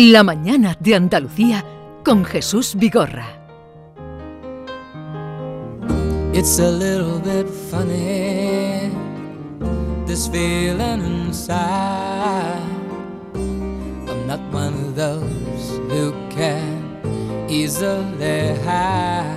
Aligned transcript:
La 0.00 0.22
mañana 0.22 0.76
de 0.78 0.94
Andalucía 0.94 1.64
con 2.04 2.24
Jesús 2.24 2.76
Vigorra. 2.76 3.26
It's 6.32 6.60
a 6.60 6.70
little 6.70 7.18
bit 7.18 7.48
funny, 7.68 8.92
this 10.06 10.28
feeling 10.28 11.02
inside. 11.04 12.62
I'm 13.34 14.24
not 14.28 14.38
one 14.52 14.74
of 14.74 14.94
those 14.94 15.80
who 15.90 16.12
can 16.30 17.48
easily 17.48 18.54
hide. 18.64 19.34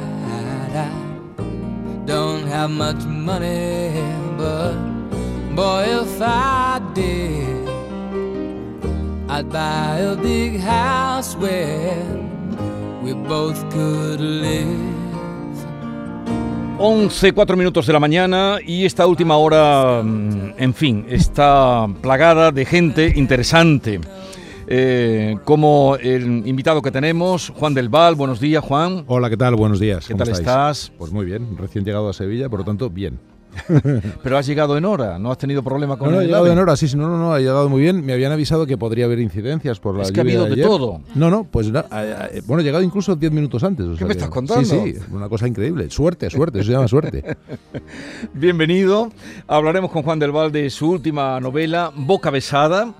I 0.75 2.05
don't 2.05 2.45
have 2.45 2.69
much 2.69 3.03
money, 3.07 3.99
but 4.37 4.75
boy, 5.55 6.03
if 6.03 6.21
I 6.21 6.79
did, 6.93 7.50
I'd 9.33 9.49
buy 9.49 10.01
a 10.01 10.15
big 10.21 10.59
house 10.59 11.37
where 11.37 11.95
we 13.01 13.13
both 13.13 13.57
could 13.71 14.19
live. 14.19 14.67
11, 16.77 17.31
4 17.31 17.55
minutos 17.55 17.85
de 17.87 17.93
la 17.93 17.99
mañana 17.99 18.57
y 18.65 18.85
esta 18.85 19.07
última 19.07 19.37
hora, 19.37 20.01
mm, 20.03 20.55
en 20.57 20.73
fin, 20.73 21.05
está 21.07 21.87
plagada 22.01 22.51
de 22.51 22.65
gente 22.65 23.13
interesante. 23.15 24.01
Eh, 24.67 25.37
como 25.45 25.95
el 25.95 26.45
invitado 26.45 26.81
que 26.81 26.91
tenemos, 26.91 27.53
Juan 27.55 27.73
del 27.73 27.87
Val. 27.87 28.15
Buenos 28.15 28.41
días, 28.41 28.61
Juan. 28.63 29.05
Hola, 29.07 29.29
¿qué 29.29 29.37
tal? 29.37 29.55
Buenos 29.55 29.79
días. 29.79 30.07
¿Qué 30.07 30.13
¿Cómo 30.13 30.25
tal 30.25 30.33
estáis? 30.33 30.47
estás? 30.47 30.91
Pues 30.97 31.11
muy 31.11 31.25
bien, 31.25 31.57
recién 31.57 31.85
llegado 31.85 32.09
a 32.09 32.13
Sevilla, 32.13 32.49
por 32.49 32.59
lo 32.59 32.65
tanto, 32.65 32.89
bien. 32.89 33.17
Pero 34.23 34.37
has 34.37 34.45
llegado 34.45 34.77
en 34.77 34.85
hora, 34.85 35.19
¿no 35.19 35.31
has 35.31 35.37
tenido 35.37 35.61
problema 35.63 35.97
con 35.97 36.09
No, 36.09 36.15
no, 36.15 36.21
he 36.21 36.25
llegado 36.25 36.47
en 36.47 36.57
hora, 36.57 36.75
sí, 36.75 36.87
sí, 36.87 36.95
no, 36.97 37.07
no, 37.09 37.17
no, 37.17 37.33
ha 37.33 37.39
llegado 37.39 37.67
muy 37.69 37.81
bien. 37.81 38.05
Me 38.05 38.13
habían 38.13 38.31
avisado 38.31 38.65
que 38.65 38.77
podría 38.77 39.05
haber 39.05 39.19
incidencias 39.19 39.79
por 39.79 39.95
la 39.95 40.03
Es 40.03 40.11
que 40.11 40.19
ha 40.19 40.23
habido 40.23 40.45
de 40.45 40.57
todo. 40.61 41.01
No, 41.15 41.29
no, 41.29 41.43
pues 41.43 41.71
na- 41.71 41.85
a- 41.89 41.99
a- 41.99 42.29
bueno, 42.45 42.61
he 42.61 42.63
llegado 42.63 42.83
incluso 42.83 43.15
10 43.15 43.31
minutos 43.31 43.63
antes. 43.63 43.85
o 43.85 43.91
¿Qué 43.91 43.97
sea 43.97 44.07
me 44.07 44.13
que- 44.13 44.17
estás 44.19 44.29
contando? 44.29 44.63
Sí, 44.65 44.93
sí, 44.93 44.99
una 45.11 45.27
cosa 45.29 45.47
increíble. 45.47 45.89
Suerte, 45.89 46.29
suerte, 46.29 46.59
eso 46.59 46.67
se 46.67 46.73
llama 46.73 46.87
suerte. 46.87 47.37
Bienvenido. 48.33 49.09
Hablaremos 49.47 49.91
con 49.91 50.03
Juan 50.03 50.19
del 50.19 50.31
Val 50.31 50.51
de 50.51 50.69
su 50.69 50.89
última 50.89 51.39
novela, 51.39 51.91
Boca 51.95 52.29
Besada. 52.29 52.93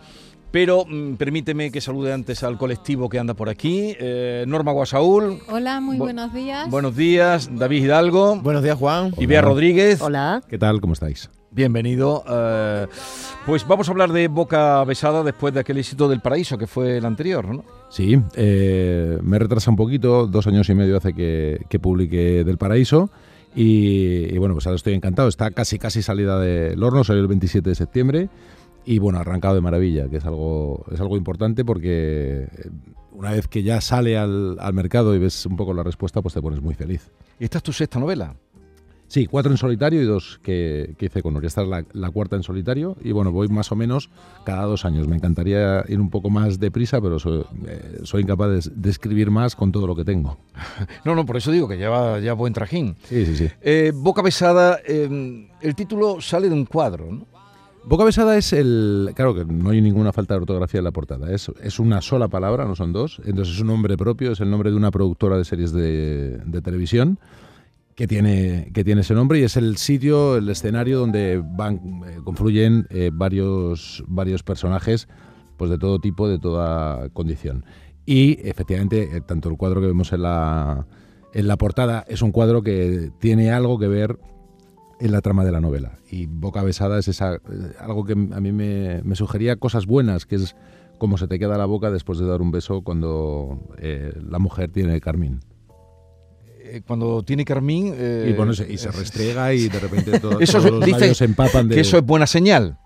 Pero 0.52 0.86
mm, 0.86 1.14
permíteme 1.16 1.72
que 1.72 1.80
salude 1.80 2.12
antes 2.12 2.44
al 2.44 2.58
colectivo 2.58 3.08
que 3.10 3.18
anda 3.20 3.34
por 3.34 3.48
aquí. 3.50 3.96
Eh, 4.00 4.44
Norma 4.48 4.72
Guasaúl. 4.74 5.40
Hola, 5.50 5.80
muy 5.80 5.96
Bu- 5.98 6.00
buenos 6.00 6.34
días. 6.34 6.70
Buenos 6.70 6.96
días. 6.96 7.50
David 7.54 7.86
Hidalgo. 7.86 8.36
Buenos 8.42 8.62
días, 8.64 8.78
Juan. 8.78 9.14
y 9.18 9.26
Bea 9.28 9.42
Rodríguez. 9.42 10.02
Hola. 10.02 10.44
¿Qué 10.50 10.58
tal? 10.58 10.82
¿Cómo 10.82 10.94
estáis? 10.94 11.30
Bienvenido. 11.52 12.24
eh, 12.30 12.88
pues 13.46 13.66
vamos 13.68 13.88
a 13.88 13.92
hablar 13.92 14.12
de 14.12 14.28
Boca 14.28 14.84
Besada 14.84 15.24
después 15.24 15.54
de 15.54 15.62
aquel 15.62 15.78
éxito 15.78 16.08
del 16.10 16.20
Paraíso, 16.22 16.58
que 16.58 16.68
fue 16.68 16.98
el 16.98 17.06
anterior, 17.06 17.46
¿no? 17.48 17.64
Sí, 17.90 18.18
eh, 18.36 19.18
me 19.22 19.40
retrasa 19.40 19.70
un 19.72 19.76
poquito, 19.78 20.28
dos 20.28 20.48
años 20.48 20.70
y 20.70 20.76
medio 20.76 20.98
hace 20.98 21.14
que, 21.14 21.66
que 21.70 21.80
publiqué 21.80 22.44
Del 22.44 22.58
Paraíso. 22.58 23.10
Y, 23.54 24.34
y 24.34 24.38
bueno, 24.38 24.54
pues 24.54 24.66
ahora 24.68 24.78
estoy 24.78 24.94
encantado. 24.94 25.28
Está 25.28 25.52
casi, 25.52 25.78
casi 25.78 26.02
salida 26.02 26.40
del 26.40 26.82
horno, 26.84 27.04
salió 27.04 27.22
el 27.22 27.28
27 27.28 27.70
de 27.70 27.76
septiembre. 27.76 28.30
Y 28.86 29.00
bueno, 29.00 29.20
arrancado 29.20 29.56
de 29.56 29.62
maravilla, 29.62 30.10
que 30.10 30.18
es 30.18 30.26
algo, 30.26 30.86
es 30.92 31.00
algo 31.00 31.18
importante 31.18 31.64
porque 31.64 32.48
eh, 32.52 32.70
una 33.12 33.32
vez 33.32 33.48
que 33.48 33.64
ya 33.64 33.80
sale 33.82 34.18
al, 34.18 34.58
al 34.60 34.74
mercado 34.74 35.16
y 35.16 35.20
ves 35.20 35.46
un 35.46 35.56
poco 35.56 35.74
la 35.74 35.84
respuesta, 35.84 36.22
pues 36.22 36.34
te 36.34 36.42
pones 36.42 36.62
muy 36.62 36.74
feliz. 36.74 37.12
Y 37.40 37.44
esta 37.44 37.60
es 37.60 37.64
tu 37.64 37.74
sexta 37.74 38.00
novela. 38.00 38.36
Sí, 39.12 39.26
cuatro 39.26 39.52
en 39.52 39.58
solitario 39.58 40.02
y 40.02 40.06
dos 40.06 40.40
que, 40.42 40.96
que 40.98 41.08
hice 41.08 41.22
con 41.22 41.34
Nuria. 41.34 41.50
Esta 41.50 41.64
es 41.64 41.68
la, 41.68 41.84
la 41.92 42.10
cuarta 42.12 42.38
en 42.38 42.44
solitario 42.44 42.96
y 43.04 43.12
bueno, 43.12 43.34
voy 43.34 43.50
más 43.50 43.70
o 43.74 43.76
menos 43.76 44.10
cada 44.46 44.64
dos 44.64 44.86
años. 44.86 45.06
Me 45.06 45.18
encantaría 45.18 45.84
ir 45.90 46.00
un 46.00 46.10
poco 46.10 46.30
más 46.30 46.62
deprisa, 46.62 47.02
pero 47.02 47.20
soy, 47.20 47.44
eh, 47.68 48.00
soy 48.04 48.22
incapaz 48.22 48.50
de, 48.50 48.72
de 48.74 48.90
escribir 48.90 49.30
más 49.30 49.58
con 49.58 49.74
todo 49.74 49.86
lo 49.86 49.98
que 49.98 50.06
tengo. 50.06 50.38
No, 51.04 51.14
no, 51.14 51.26
por 51.26 51.36
eso 51.36 51.52
digo 51.52 51.68
que 51.68 51.76
lleva 51.76 52.20
ya 52.22 52.32
buen 52.32 52.54
trajín. 52.54 52.96
Sí, 53.04 53.26
sí, 53.26 53.36
sí. 53.36 53.50
Eh, 53.62 53.92
Boca 53.94 54.22
Besada, 54.22 54.80
eh, 54.88 55.50
el 55.60 55.76
título 55.76 56.22
sale 56.22 56.48
de 56.48 56.54
un 56.56 56.64
cuadro, 56.66 57.12
¿no? 57.12 57.28
Boca 57.84 58.04
Besada 58.04 58.38
es 58.38 58.54
el... 58.54 59.12
Claro 59.16 59.34
que 59.34 59.44
no 59.46 59.72
hay 59.72 59.82
ninguna 59.82 60.14
falta 60.14 60.36
de 60.36 60.42
ortografía 60.42 60.80
en 60.80 60.84
la 60.84 60.92
portada. 60.92 61.34
Es, 61.34 61.80
una 61.80 62.02
sola 62.02 62.28
palabra, 62.28 62.66
no 62.66 62.76
son 62.76 62.94
dos. 62.94 63.22
Entonces 63.26 63.56
es 63.56 63.62
un 63.62 63.68
nombre 63.68 63.98
propio, 63.98 64.32
es 64.32 64.40
el 64.40 64.50
nombre 64.52 64.70
de 64.70 64.78
una 64.78 64.92
productora 64.92 65.38
de 65.38 65.46
series 65.46 65.72
de, 65.72 66.38
de 66.46 66.62
televisión 66.62 67.20
que 67.96 68.08
tiene, 68.08 68.72
que 68.74 68.84
tiene 68.84 69.02
ese 69.02 69.14
nombre 69.14 69.40
y 69.40 69.44
es 69.44 69.58
el 69.58 69.78
sitio, 69.78 70.38
el 70.38 70.50
escenario 70.50 71.00
donde 71.00 71.40
van, 71.44 72.02
eh, 72.08 72.20
confluyen 72.24 72.88
eh, 72.90 73.12
varios, 73.14 74.04
varios 74.08 74.44
personajes 74.44 75.08
pues 75.58 75.70
de 75.70 75.78
todo 75.78 76.00
tipo, 76.00 76.28
de 76.28 76.40
toda 76.40 77.10
condición. 77.10 77.66
Y 78.06 78.40
efectivamente, 78.48 79.18
eh, 79.18 79.22
tanto 79.22 79.50
el 79.50 79.58
cuadro 79.58 79.82
que 79.82 79.88
vemos 79.88 80.12
en 80.14 80.24
la, 80.24 80.88
en 81.34 81.48
la 81.48 81.58
portada 81.58 82.04
es 82.08 82.22
un 82.22 82.32
cuadro 82.32 82.64
que 82.64 83.12
tiene 83.20 83.52
algo 83.52 83.78
que 83.78 83.88
ver 83.88 84.18
en 85.02 85.12
la 85.12 85.22
trama 85.22 85.44
de 85.44 85.52
la 85.52 85.60
novela. 85.60 86.00
Y 86.10 86.28
Boca 86.28 86.64
Besada 86.64 87.00
es 87.00 87.08
esa, 87.08 87.36
eh, 87.36 87.40
algo 87.80 88.06
que 88.06 88.14
a 88.14 88.16
mí 88.16 88.52
me, 88.52 89.02
me 89.04 89.16
sugería 89.16 89.56
cosas 89.56 89.86
buenas, 89.86 90.26
que 90.26 90.36
es 90.36 90.56
cómo 91.02 91.18
se 91.18 91.28
te 91.28 91.40
queda 91.40 91.58
la 91.58 91.66
boca 91.66 91.90
después 91.90 92.20
de 92.20 92.28
dar 92.28 92.42
un 92.42 92.52
beso 92.52 92.84
cuando 92.84 93.60
eh, 93.80 94.14
la 94.30 94.38
mujer 94.38 94.72
tiene 94.72 95.02
carmín. 95.02 95.40
Eh, 96.60 96.84
cuando 96.86 97.24
tiene 97.24 97.44
carmín... 97.44 97.96
eh, 97.98 98.28
y, 98.30 98.34
bueno, 98.34 98.54
se, 98.54 98.72
y 98.72 98.78
se 98.78 98.92
restriega 98.92 99.52
y 99.52 99.68
de 99.68 99.80
repente 99.80 100.20
todo, 100.22 100.40
Eso 100.40 100.60
todos 100.60 100.72
los 100.72 100.88
labios 100.88 101.18
se 101.18 101.26
empapan 101.26 101.68
de... 101.68 101.74
Que 101.74 101.82
eso 101.82 101.98
es 101.98 102.06
buena 102.06 102.28
señal. 102.28 102.78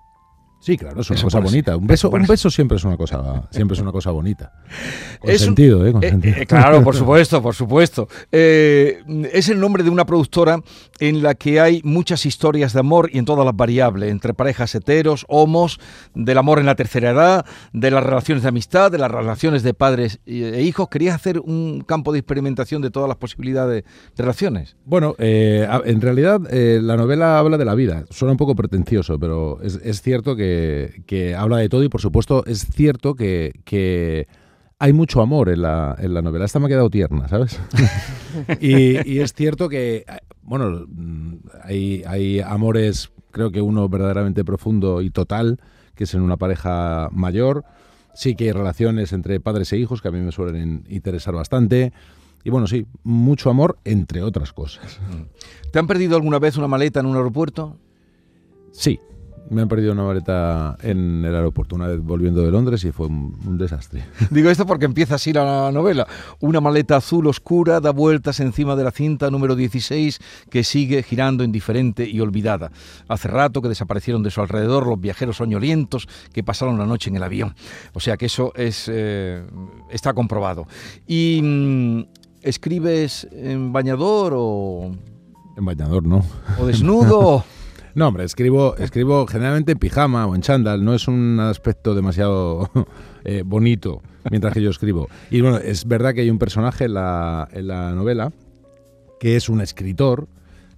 Sí, 0.66 0.78
claro, 0.78 1.00
es 1.02 1.10
una 1.12 1.18
Eso 1.18 1.28
cosa 1.28 1.38
parece- 1.38 1.52
bonita. 1.54 1.78
Un 1.78 1.84
eso 1.92 2.10
beso, 2.10 2.10
un 2.24 2.28
beso 2.28 2.50
siempre 2.50 2.78
es 2.78 2.84
una 2.84 2.98
cosa, 2.98 3.44
siempre 3.52 3.76
es 3.76 3.82
una 3.82 3.92
cosa 3.92 4.10
bonita. 4.10 4.52
Con 5.20 5.30
Es 5.30 5.42
un- 5.42 5.46
sentido, 5.46 5.86
¿eh? 5.86 5.92
Con 5.92 6.04
Eh, 6.04 6.10
sentido. 6.10 6.36
eh, 6.38 6.46
claro, 6.48 6.84
por 6.84 6.96
supuesto, 6.96 7.40
por 7.40 7.54
supuesto. 7.54 8.08
Eh, 8.32 8.98
es 9.32 9.50
el 9.50 9.60
nombre 9.60 9.84
de 9.84 9.92
una 9.92 10.06
productora 10.06 10.60
en 11.00 11.22
la 11.22 11.36
que 11.36 11.60
hay 11.60 11.82
muchas 11.84 12.26
historias 12.26 12.74
de 12.74 12.80
amor 12.80 13.12
y 13.14 13.20
en 13.20 13.26
todas 13.26 13.46
las 13.46 13.56
variables, 13.56 14.10
entre 14.10 14.34
parejas 14.34 14.74
heteros, 14.74 15.24
homos, 15.30 15.80
del 16.16 16.38
amor 16.40 16.58
en 16.58 16.66
la 16.66 16.74
tercera 16.74 17.12
edad, 17.12 17.46
de 17.72 17.92
las 17.92 18.04
relaciones 18.04 18.42
de 18.42 18.50
amistad, 18.50 18.92
de 18.92 18.98
las 18.98 19.12
relaciones 19.12 19.62
de 19.62 19.76
padres 19.76 20.20
e 20.26 20.64
hijos. 20.64 20.90
¿Querías 20.90 21.14
hacer 21.14 21.42
un 21.42 21.82
campo 21.86 22.12
de 22.12 22.18
experimentación 22.20 22.82
de 22.82 22.90
todas 22.90 23.08
las 23.08 23.18
posibilidades 23.18 23.84
de 24.16 24.24
relaciones? 24.24 24.78
Bueno, 24.84 25.14
eh, 25.20 25.68
en 25.86 26.02
realidad 26.02 26.42
la 26.52 26.98
novela 26.98 27.38
habla 27.38 27.58
de 27.60 27.66
la 27.66 27.76
vida. 27.76 28.06
Suena 28.10 28.32
un 28.32 28.38
poco 28.38 28.56
pretencioso, 28.56 29.20
pero 29.20 29.60
es, 29.62 29.80
es 29.84 30.02
cierto 30.02 30.36
que, 30.36 30.55
que 31.06 31.36
habla 31.36 31.58
de 31.58 31.70
todo 31.70 31.84
y 31.84 31.90
por 31.90 32.02
supuesto 32.02 32.46
es 32.46 32.66
cierto 32.66 33.16
que, 33.16 33.54
que 33.66 34.28
hay 34.80 34.94
mucho 34.94 35.22
amor 35.22 35.50
en 35.50 35.62
la, 35.62 35.96
en 36.00 36.14
la 36.14 36.22
novela. 36.22 36.46
Esta 36.46 36.60
me 36.60 36.66
ha 36.66 36.70
quedado 36.70 36.90
tierna, 36.90 37.28
¿sabes? 37.28 37.60
y, 38.60 39.10
y 39.10 39.20
es 39.20 39.34
cierto 39.34 39.70
que, 39.70 40.06
bueno, 40.42 40.86
hay, 41.64 42.04
hay 42.06 42.40
amores, 42.42 43.12
creo 43.32 43.52
que 43.52 43.62
uno 43.62 43.88
verdaderamente 43.90 44.44
profundo 44.44 45.02
y 45.02 45.10
total, 45.10 45.60
que 45.96 46.04
es 46.04 46.14
en 46.14 46.22
una 46.22 46.38
pareja 46.38 47.10
mayor. 47.12 47.64
Sí 48.14 48.36
que 48.36 48.46
hay 48.46 48.52
relaciones 48.52 49.12
entre 49.14 49.40
padres 49.40 49.74
e 49.74 49.78
hijos 49.78 50.02
que 50.02 50.08
a 50.08 50.12
mí 50.12 50.20
me 50.20 50.32
suelen 50.32 50.86
interesar 50.90 51.34
bastante. 51.34 51.92
Y 52.44 52.50
bueno, 52.50 52.68
sí, 52.68 52.86
mucho 53.04 53.50
amor, 53.50 53.78
entre 53.86 54.22
otras 54.22 54.54
cosas. 54.54 55.00
¿Te 55.72 55.80
han 55.80 55.88
perdido 55.88 56.16
alguna 56.16 56.40
vez 56.40 56.58
una 56.58 56.68
maleta 56.68 57.00
en 57.00 57.08
un 57.08 57.16
aeropuerto? 57.16 57.78
Sí, 58.72 59.00
me 59.50 59.62
han 59.62 59.68
perdido 59.68 59.94
una 59.94 60.04
maleta 60.04 60.78
en 60.82 61.24
el 61.24 61.36
aeropuerto 61.36 61.76
una 61.76 61.88
vez 61.88 62.02
volviendo 62.02 62.42
de 62.42 62.52
Londres 62.52 62.84
y 62.84 62.92
fue 62.92 63.08
un, 63.08 63.38
un 63.46 63.58
desastre. 63.58 64.04
Digo 64.30 64.50
esto 64.50 64.66
porque 64.66 64.86
empieza 64.86 65.16
así 65.16 65.34
la 65.34 65.72
novela. 65.72 66.08
Una 66.40 66.62
maleta 66.62 66.98
azul 66.98 67.28
oscura 67.28 67.80
da 67.80 67.92
vueltas 67.92 68.40
encima 68.40 68.76
de 68.76 68.84
la 68.84 68.92
cinta 68.92 69.30
número 69.30 69.56
16 69.56 70.20
que 70.50 70.64
sigue 70.64 71.04
girando 71.04 71.44
indiferente 71.44 72.10
y 72.10 72.20
olvidada. 72.20 72.72
Hace 73.08 73.28
rato 73.28 73.62
que 73.62 73.70
desaparecieron 73.70 74.24
de 74.24 74.32
su 74.32 74.42
alrededor 74.42 74.88
los 74.88 75.00
viajeros 75.00 75.38
soñolientos 75.38 76.08
que 76.34 76.44
pasaron 76.44 76.78
la 76.78 76.86
noche 76.86 77.10
en 77.10 77.18
el 77.18 77.24
avión. 77.24 77.56
O 77.94 78.00
sea 78.00 78.18
que 78.18 78.26
eso 78.26 78.54
es 78.56 78.90
eh, 78.92 79.44
está 79.90 80.14
comprobado. 80.14 80.68
¿Y 81.08 81.42
mm, 81.44 82.06
escribes 82.42 83.28
en 83.32 83.72
bañador 83.74 84.34
o, 84.36 84.92
En 85.58 85.66
bañador, 85.66 86.04
¿no? 86.04 86.26
o 86.60 86.66
desnudo? 86.66 87.44
No, 87.96 88.10
hombre, 88.10 88.26
escribo, 88.26 88.76
escribo 88.78 89.26
generalmente 89.26 89.72
en 89.72 89.80
pijama 89.80 90.28
o 90.28 90.36
en 90.36 90.42
chándal. 90.42 90.84
No 90.84 90.94
es 90.94 91.08
un 91.08 91.40
aspecto 91.40 91.96
demasiado 91.96 92.70
eh, 93.24 93.44
bonito 93.46 94.02
mientras 94.30 94.54
que 94.54 94.62
yo 94.62 94.70
escribo. 94.70 95.08
Y 95.32 95.42
bueno, 95.42 95.58
es 95.58 95.86
verdad 95.88 96.14
que 96.14 96.22
hay 96.22 96.30
un 96.30 96.38
personaje 96.40 96.86
en 96.86 96.94
la, 96.96 97.48
en 97.54 97.68
la 97.68 97.92
novela 97.94 98.32
que 99.20 99.38
es 99.38 99.48
un 99.50 99.62
escritor 99.62 100.28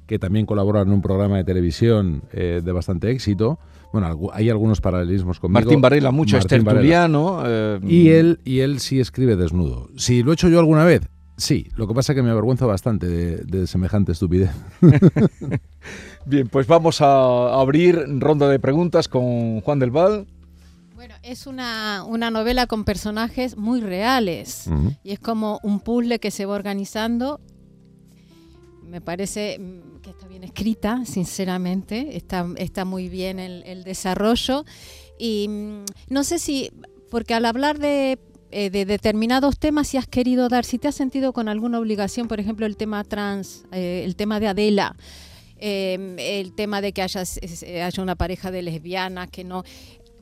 que 0.06 0.20
también 0.20 0.46
colabora 0.46 0.82
en 0.82 0.92
un 0.92 1.02
programa 1.02 1.38
de 1.38 1.44
televisión 1.44 2.22
eh, 2.32 2.62
de 2.64 2.72
bastante 2.72 3.10
éxito. 3.10 3.60
Bueno, 3.92 4.30
hay 4.34 4.50
algunos 4.50 4.80
paralelismos 4.80 5.40
conmigo. 5.40 5.60
Martín 5.60 5.82
Varela 5.82 6.12
mucho, 6.12 6.38
es 6.38 6.44
Martín 6.46 6.64
Varela. 6.66 6.82
tertuliano. 6.82 7.42
eh, 7.46 7.80
Y 7.88 8.10
él, 8.10 8.40
y 8.46 8.60
él 8.60 8.80
sí 8.80 9.00
escribe 9.00 9.36
desnudo. 9.36 9.90
Si 9.98 10.24
lo 10.24 10.32
he 10.32 10.34
hecho 10.36 10.50
yo 10.50 10.60
alguna 10.60 10.86
vez, 10.86 11.02
sí. 11.36 11.68
Lo 11.76 11.88
que 11.88 11.94
pasa 11.94 12.12
es 12.14 12.16
que 12.16 12.22
me 12.24 12.30
avergüenza 12.30 12.66
bastante 12.66 13.08
de, 13.08 13.38
de 13.38 13.66
semejante 13.66 14.12
estupidez. 14.12 14.52
Bien, 16.30 16.50
pues 16.50 16.68
vamos 16.68 17.00
a 17.00 17.58
abrir 17.58 18.04
ronda 18.20 18.50
de 18.50 18.60
preguntas 18.60 19.08
con 19.08 19.62
Juan 19.62 19.80
del 19.80 19.92
Val. 19.92 20.28
Bueno, 20.94 21.16
es 21.24 21.48
una, 21.48 22.04
una 22.06 22.30
novela 22.30 22.68
con 22.68 22.84
personajes 22.84 23.56
muy 23.56 23.80
reales 23.80 24.70
y 25.06 25.12
es 25.12 25.20
como 25.20 25.62
un 25.64 25.80
puzzle 25.80 26.20
que 26.20 26.30
se 26.30 26.46
va 26.46 26.56
organizando. 26.56 27.40
Me 28.84 29.00
parece 29.00 29.58
mm, 29.58 30.02
que 30.02 30.10
está 30.10 30.28
bien 30.28 30.44
escrita, 30.44 31.06
sinceramente, 31.06 32.18
está, 32.18 32.46
está 32.58 32.84
muy 32.84 33.08
bien 33.08 33.40
el, 33.40 33.64
el 33.64 33.86
desarrollo 33.86 34.66
y 35.18 35.48
mm, 35.48 35.86
no 36.10 36.26
sé 36.26 36.40
si, 36.40 36.72
porque 37.10 37.36
al 37.36 37.46
hablar 37.46 37.80
de, 37.80 38.20
eh, 38.52 38.70
de 38.70 38.84
determinados 38.84 39.60
temas, 39.60 39.88
si 39.88 39.96
has 39.96 40.08
querido 40.08 40.50
dar, 40.50 40.66
si 40.66 40.78
te 40.78 40.90
has 40.90 40.96
sentido 40.96 41.32
con 41.32 41.48
alguna 41.48 41.80
obligación, 41.80 42.28
por 42.28 42.42
ejemplo, 42.42 42.66
el 42.66 42.76
tema 42.76 43.06
trans, 43.06 43.64
eh, 43.72 44.02
el 44.04 44.18
tema 44.18 44.42
de 44.42 44.50
Adela, 44.50 44.98
eh, 45.60 46.16
el 46.42 46.54
tema 46.54 46.82
de 46.82 46.94
que 46.94 47.02
haya, 47.02 47.22
haya 47.86 48.04
una 48.04 48.16
pareja 48.16 48.52
de 48.52 48.62
lesbianas, 48.62 49.30
que 49.30 49.44
no... 49.44 49.64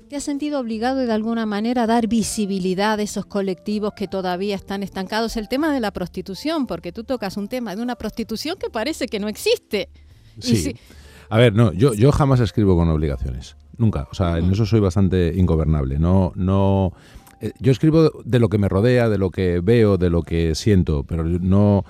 ¿Te 0.09 0.15
has 0.17 0.23
sentido 0.23 0.59
obligado 0.59 0.97
de 0.99 1.11
alguna 1.11 1.47
manera 1.47 1.83
a 1.83 1.87
dar 1.87 2.07
visibilidad 2.07 2.99
a 2.99 3.01
esos 3.01 3.25
colectivos 3.25 3.93
que 3.95 4.07
todavía 4.07 4.55
están 4.55 4.83
estancados? 4.83 5.35
El 5.35 5.49
tema 5.49 5.73
de 5.73 5.79
la 5.79 5.89
prostitución, 5.91 6.67
porque 6.67 6.91
tú 6.91 7.03
tocas 7.03 7.37
un 7.37 7.47
tema 7.47 7.75
de 7.75 7.81
una 7.81 7.95
prostitución 7.95 8.55
que 8.59 8.69
parece 8.69 9.07
que 9.07 9.19
no 9.19 9.27
existe. 9.27 9.89
Sí. 10.39 10.57
si- 10.57 10.75
A 11.29 11.39
ver, 11.39 11.53
no, 11.55 11.73
yo, 11.73 11.95
yo 11.95 12.11
jamás 12.11 12.39
escribo 12.39 12.75
con 12.77 12.87
obligaciones. 12.89 13.55
Nunca. 13.77 14.07
O 14.11 14.13
sea, 14.13 14.37
en 14.37 14.51
eso 14.51 14.65
soy 14.67 14.79
bastante 14.79 15.33
ingobernable. 15.35 15.97
No, 15.97 16.31
no. 16.35 16.93
Eh, 17.41 17.51
Yo 17.59 17.71
escribo 17.71 18.11
de 18.23 18.39
lo 18.39 18.49
que 18.49 18.57
me 18.57 18.69
rodea, 18.69 19.09
de 19.09 19.17
lo 19.17 19.29
que 19.29 19.59
veo, 19.61 19.97
de 19.97 20.09
lo 20.09 20.21
que 20.23 20.55
siento, 20.55 21.03
pero 21.03 21.23
no. 21.23 21.83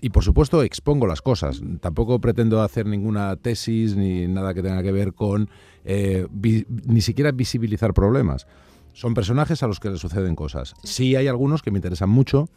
Y 0.00 0.10
por 0.10 0.24
supuesto 0.24 0.62
expongo 0.62 1.06
las 1.06 1.22
cosas. 1.22 1.62
Tampoco 1.80 2.20
pretendo 2.20 2.60
hacer 2.62 2.86
ninguna 2.86 3.36
tesis 3.36 3.94
ni 3.96 4.26
nada 4.26 4.52
que 4.54 4.62
tenga 4.62 4.82
que 4.82 4.90
ver 4.92 5.12
con 5.14 5.48
eh, 5.84 6.26
vi- 6.30 6.66
ni 6.86 7.00
siquiera 7.00 7.30
visibilizar 7.32 7.92
problemas. 7.94 8.46
Son 8.92 9.14
personajes 9.14 9.62
a 9.62 9.66
los 9.68 9.80
que 9.80 9.90
les 9.90 10.00
suceden 10.00 10.34
cosas. 10.34 10.74
Sí 10.82 11.14
hay 11.16 11.28
algunos 11.28 11.62
que 11.62 11.70
me 11.70 11.78
interesan 11.78 12.10
mucho. 12.10 12.48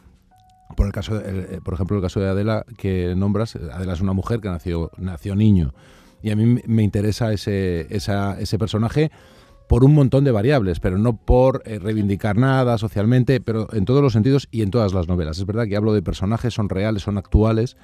Por 0.76 0.86
el 0.86 0.92
caso, 0.92 1.18
de- 1.18 1.56
eh, 1.56 1.60
por 1.64 1.74
ejemplo, 1.74 1.96
el 1.96 2.02
caso 2.02 2.18
de 2.20 2.28
Adela 2.28 2.64
que 2.76 3.14
nombras. 3.16 3.54
Adela 3.56 3.92
es 3.92 4.00
una 4.00 4.12
mujer 4.12 4.40
que 4.40 4.48
nació, 4.48 4.90
nació 4.98 5.36
niño. 5.36 5.72
Y 6.22 6.30
a 6.30 6.36
mí 6.36 6.44
me- 6.46 6.62
me 6.66 6.82
interesa 6.82 7.32
ese, 7.32 7.86
esa- 7.94 8.38
ese 8.40 8.58
personaje 8.58 9.12
por 9.68 9.84
un 9.84 9.94
montón 9.94 10.24
de 10.24 10.30
variables, 10.30 10.80
pero 10.80 10.98
no 10.98 11.16
por 11.16 11.62
eh, 11.64 11.78
reivindicar 11.78 12.36
nada 12.36 12.78
socialmente, 12.78 13.40
pero 13.40 13.72
en 13.72 13.84
todos 13.84 14.02
los 14.02 14.12
sentidos 14.12 14.48
y 14.50 14.62
en 14.62 14.70
todas 14.70 14.92
las 14.92 15.08
novelas. 15.08 15.38
Es 15.38 15.46
verdad 15.46 15.66
que 15.66 15.76
hablo 15.76 15.92
de 15.92 16.02
personajes, 16.02 16.54
son 16.54 16.68
reales, 16.68 17.02
son 17.02 17.18
actuales, 17.18 17.76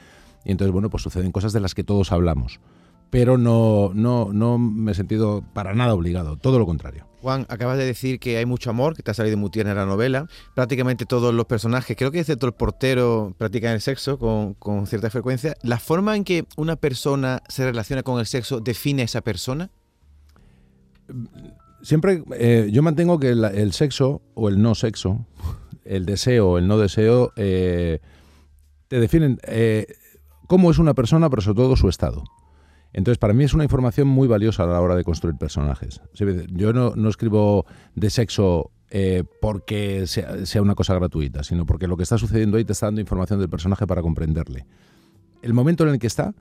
y 0.45 0.53
entonces, 0.53 0.73
bueno, 0.73 0.91
pues 0.91 1.03
suceden 1.03 1.33
cosas 1.33 1.53
de 1.53 1.61
las 1.61 1.75
que 1.75 1.85
todos 1.85 2.13
hablamos. 2.13 2.61
Pero 3.11 3.37
no, 3.37 3.91
no, 3.95 4.33
no 4.33 4.57
me 4.59 4.93
he 4.93 4.95
sentido 4.95 5.45
para 5.53 5.75
nada 5.75 5.95
obligado, 5.95 6.39
todo 6.39 6.59
lo 6.59 6.65
contrario. 6.65 7.07
Juan, 7.21 7.47
acabas 7.51 7.77
de 7.77 7.85
decir 7.85 8.19
que 8.19 8.39
hay 8.39 8.47
mucho 8.47 8.71
amor, 8.71 8.97
que 8.97 9.03
te 9.03 9.11
ha 9.11 9.15
salido 9.15 9.37
muy 9.37 9.51
tierna 9.51 9.75
la 9.75 9.85
novela. 9.85 10.27
Prácticamente 10.55 11.05
todos 11.05 11.35
los 11.35 11.45
personajes, 11.45 11.95
creo 11.97 12.11
que 12.11 12.21
excepto 12.21 12.47
el 12.47 12.55
portero, 12.55 13.35
practican 13.37 13.75
el 13.75 13.83
sexo 13.83 14.19
con, 14.19 14.55
con 14.55 14.87
cierta 14.87 15.11
frecuencia. 15.11 15.57
¿La 15.63 15.79
forma 15.79 16.17
en 16.17 16.25
que 16.25 16.47
una 16.57 16.77
persona 16.77 17.43
se 17.49 17.67
relaciona 17.67 18.03
con 18.03 18.19
el 18.19 18.27
sexo 18.27 18.61
define 18.61 19.03
a 19.03 19.05
esa 19.05 19.21
persona? 19.21 19.71
Siempre 21.83 22.23
eh, 22.35 22.69
yo 22.73 22.83
mantengo 22.83 23.19
que 23.19 23.31
el, 23.31 23.45
el 23.45 23.73
sexo 23.73 24.23
o 24.35 24.49
el 24.49 24.63
no 24.63 24.75
sexo, 24.75 25.27
el 25.85 26.07
deseo 26.07 26.51
o 26.51 26.59
el 26.59 26.69
no 26.69 26.79
deseo, 26.79 27.33
eh, 27.37 28.01
te 28.89 29.01
definen 29.01 29.39
eh, 29.45 29.87
cómo 30.47 30.71
es 30.71 30.79
una 30.79 30.95
persona, 30.95 31.31
pero 31.31 31.43
sobre 31.43 31.57
todo 31.57 31.77
su 31.77 31.89
estado. 31.89 32.25
Entonces, 32.93 33.19
para 33.19 33.33
mí 33.33 33.45
es 33.45 33.55
una 33.55 33.65
información 33.65 34.07
muy 34.07 34.29
valiosa 34.29 34.65
a 34.65 34.67
la 34.67 34.81
hora 34.81 34.95
de 34.95 35.05
construir 35.05 35.37
personajes. 35.37 36.03
Yo 36.13 36.73
no, 36.73 36.95
no 36.95 37.09
escribo 37.09 37.65
de 37.95 38.11
sexo 38.11 38.71
eh, 38.91 39.25
porque 39.41 40.07
sea, 40.07 40.45
sea 40.45 40.61
una 40.61 40.75
cosa 40.75 40.95
gratuita, 40.95 41.43
sino 41.43 41.65
porque 41.65 41.87
lo 41.87 41.97
que 41.97 42.03
está 42.03 42.19
sucediendo 42.19 42.59
ahí 42.59 42.65
te 42.67 42.73
está 42.73 42.87
dando 42.87 43.01
información 43.01 43.41
del 43.41 43.49
personaje 43.49 43.87
para 43.87 44.03
comprenderle. 44.03 44.67
El 45.41 45.55
momento 45.55 45.85
en 45.85 45.91
el 45.95 45.99
que 45.99 46.07
está 46.07 46.35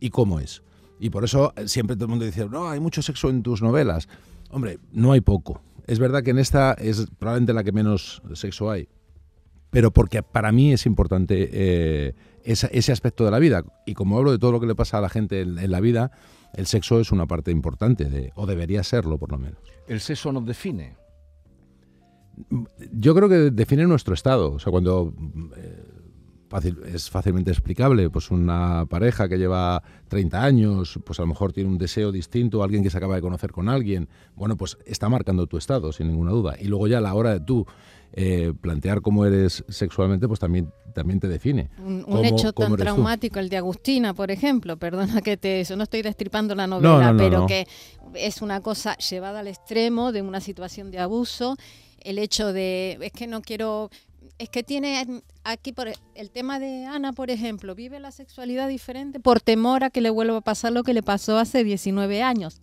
y 0.00 0.08
cómo 0.08 0.40
es. 0.40 0.62
Y 0.98 1.10
por 1.10 1.24
eso 1.24 1.52
eh, 1.56 1.68
siempre 1.68 1.96
todo 1.96 2.06
el 2.06 2.10
mundo 2.10 2.24
dice, 2.24 2.48
no, 2.48 2.70
hay 2.70 2.80
mucho 2.80 3.02
sexo 3.02 3.28
en 3.28 3.42
tus 3.42 3.60
novelas. 3.60 4.08
Hombre, 4.50 4.78
no 4.92 5.12
hay 5.12 5.20
poco. 5.20 5.62
Es 5.86 5.98
verdad 5.98 6.22
que 6.22 6.30
en 6.30 6.38
esta 6.38 6.72
es 6.74 7.06
probablemente 7.18 7.52
la 7.52 7.64
que 7.64 7.72
menos 7.72 8.22
sexo 8.34 8.70
hay, 8.70 8.88
pero 9.70 9.90
porque 9.92 10.22
para 10.22 10.52
mí 10.52 10.72
es 10.72 10.86
importante 10.86 11.48
eh, 11.52 12.14
esa- 12.44 12.66
ese 12.68 12.92
aspecto 12.92 13.24
de 13.24 13.30
la 13.30 13.38
vida. 13.38 13.64
Y 13.86 13.94
como 13.94 14.18
hablo 14.18 14.32
de 14.32 14.38
todo 14.38 14.52
lo 14.52 14.60
que 14.60 14.66
le 14.66 14.74
pasa 14.74 14.98
a 14.98 15.00
la 15.00 15.08
gente 15.08 15.40
en, 15.40 15.58
en 15.58 15.70
la 15.70 15.80
vida, 15.80 16.10
el 16.54 16.66
sexo 16.66 17.00
es 17.00 17.12
una 17.12 17.26
parte 17.26 17.50
importante, 17.50 18.04
de, 18.06 18.32
o 18.34 18.46
debería 18.46 18.82
serlo 18.82 19.18
por 19.18 19.30
lo 19.32 19.38
menos. 19.38 19.58
El 19.88 20.00
sexo 20.00 20.32
nos 20.32 20.44
define. 20.46 20.96
Yo 22.92 23.14
creo 23.14 23.28
que 23.28 23.36
define 23.50 23.86
nuestro 23.86 24.14
estado. 24.14 24.52
O 24.52 24.58
sea, 24.58 24.70
cuando 24.70 25.12
eh, 25.56 25.84
fácil- 26.50 26.78
es 26.92 27.08
fácilmente 27.08 27.50
explicable, 27.50 28.10
pues 28.10 28.30
una 28.30 28.84
pareja 28.88 29.28
que 29.28 29.38
lleva 29.38 29.82
30 30.08 30.42
años, 30.44 30.98
pues 31.04 31.18
a 31.20 31.22
lo 31.22 31.28
mejor 31.28 31.52
tiene 31.52 31.70
un 31.70 31.78
deseo 31.78 32.10
distinto, 32.12 32.62
alguien 32.62 32.82
que 32.82 32.90
se 32.90 32.98
acaba 32.98 33.14
de 33.14 33.22
conocer 33.22 33.52
con 33.52 33.68
alguien, 33.68 34.08
bueno, 34.34 34.56
pues 34.56 34.76
está 34.84 35.08
marcando 35.08 35.46
tu 35.46 35.56
estado, 35.56 35.92
sin 35.92 36.08
ninguna 36.08 36.32
duda. 36.32 36.56
Y 36.60 36.64
luego 36.64 36.88
ya 36.88 36.98
a 36.98 37.00
la 37.00 37.14
hora 37.14 37.32
de 37.32 37.40
tú 37.40 37.64
eh, 38.12 38.52
plantear 38.60 39.02
cómo 39.02 39.24
eres 39.24 39.64
sexualmente, 39.68 40.26
pues 40.26 40.40
también, 40.40 40.72
también 40.94 41.20
te 41.20 41.28
define. 41.28 41.70
Un, 41.78 41.94
un 41.98 42.02
¿Cómo- 42.02 42.24
hecho 42.24 42.52
tan 42.52 42.70
tú? 42.70 42.76
traumático, 42.76 43.38
el 43.38 43.48
de 43.48 43.56
Agustina, 43.56 44.14
por 44.14 44.32
ejemplo, 44.32 44.76
perdona 44.76 45.20
que 45.22 45.36
te 45.36 45.60
eso, 45.60 45.76
no 45.76 45.84
estoy 45.84 46.02
destripando 46.02 46.56
la 46.56 46.66
novela, 46.66 47.06
no, 47.06 47.12
no, 47.12 47.18
pero 47.18 47.46
que 47.46 47.68
es 48.14 48.42
una 48.42 48.60
cosa 48.62 48.96
llevada 48.96 49.38
al 49.38 49.46
extremo 49.46 50.10
de 50.10 50.22
una 50.22 50.40
situación 50.40 50.90
de 50.90 50.98
abuso, 50.98 51.56
el 52.02 52.18
hecho 52.18 52.52
de, 52.52 52.98
es 53.00 53.12
que 53.12 53.28
no 53.28 53.42
quiero, 53.42 53.90
es 54.38 54.48
que 54.48 54.62
tiene 54.62 55.22
aquí 55.44 55.72
por 55.72 55.88
el 56.14 56.30
tema 56.30 56.58
de 56.58 56.86
Ana, 56.86 57.12
por 57.12 57.30
ejemplo, 57.30 57.74
vive 57.74 58.00
la 58.00 58.10
sexualidad 58.10 58.68
diferente 58.68 59.20
por 59.20 59.40
temor 59.40 59.84
a 59.84 59.90
que 59.90 60.00
le 60.00 60.10
vuelva 60.10 60.38
a 60.38 60.40
pasar 60.40 60.72
lo 60.72 60.82
que 60.82 60.94
le 60.94 61.02
pasó 61.02 61.38
hace 61.38 61.62
19 61.64 62.22
años. 62.22 62.60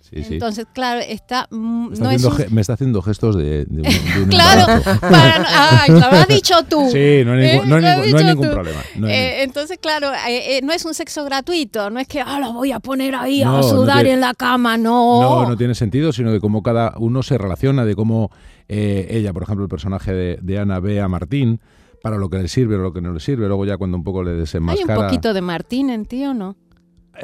Sí, 0.00 0.24
sí. 0.24 0.34
Entonces, 0.34 0.66
claro, 0.74 1.00
está, 1.00 1.46
mm, 1.52 1.86
me, 1.88 1.92
está 1.94 2.04
no 2.04 2.10
es 2.10 2.16
haciendo, 2.16 2.28
un- 2.28 2.36
ge- 2.36 2.54
me 2.54 2.60
está 2.60 2.72
haciendo 2.72 3.02
gestos 3.02 3.36
de, 3.36 3.64
de 3.66 3.82
un, 3.82 3.82
de 3.82 4.22
un 4.24 4.28
Claro, 4.30 4.82
para 5.00 5.82
ay, 5.84 5.90
lo 5.90 5.98
has 6.06 6.26
dicho 6.28 6.54
tú. 6.68 6.88
Sí, 6.90 7.22
no 7.24 7.32
hay 7.34 7.44
¿Eh? 7.46 7.52
ningún, 7.52 7.68
no 7.68 7.76
hay 7.76 7.82
ningún- 7.82 7.82
no 7.82 7.90
hay 8.02 8.02
dicho 8.12 8.24
ningún 8.24 8.46
tú. 8.48 8.52
problema. 8.52 8.80
no 8.96 9.06
hay 9.06 9.12
Eh, 9.14 9.42
entonces, 9.44 9.78
claro, 9.80 10.10
eh, 10.28 10.60
no 10.64 10.72
es 10.72 10.84
un 10.84 10.92
sexo 10.94 11.24
gratuito, 11.24 11.88
no 11.90 12.00
es 12.00 12.08
que 12.08 12.20
ah, 12.20 12.40
lo 12.40 12.52
voy 12.52 12.72
a 12.72 12.80
poner 12.80 13.14
ahí 13.14 13.42
a 13.44 13.62
sudar 13.62 13.98
tiene- 13.98 14.14
en 14.14 14.20
la 14.20 14.34
cama, 14.34 14.76
no. 14.76 15.22
No, 15.22 15.48
no 15.48 15.56
tiene 15.56 15.74
sentido, 15.76 16.12
sino 16.12 16.32
de 16.32 16.40
cómo 16.40 16.62
cada 16.64 16.94
uno 16.98 17.22
se 17.22 17.38
relaciona, 17.38 17.84
de 17.84 17.94
cómo 17.94 18.32
eh, 18.68 19.08
ella, 19.10 19.32
por 19.32 19.42
ejemplo, 19.42 19.64
el 19.64 19.68
personaje 19.68 20.12
de, 20.12 20.38
de 20.40 20.58
Ana 20.58 20.80
ve 20.80 21.00
a 21.00 21.08
Martín 21.08 21.60
para 22.02 22.18
lo 22.18 22.28
que 22.30 22.38
le 22.38 22.48
sirve 22.48 22.76
o 22.76 22.78
lo 22.78 22.92
que 22.92 23.00
no 23.00 23.12
le 23.12 23.20
sirve. 23.20 23.46
Luego 23.46 23.64
ya 23.64 23.76
cuando 23.76 23.96
un 23.96 24.04
poco 24.04 24.22
le 24.22 24.32
Hay 24.32 24.36
desenmascara... 24.38 24.98
un 24.98 25.04
poquito 25.06 25.32
de 25.32 25.40
Martín 25.40 25.90
en 25.90 26.04
ti, 26.04 26.24
¿o 26.24 26.34
no? 26.34 26.56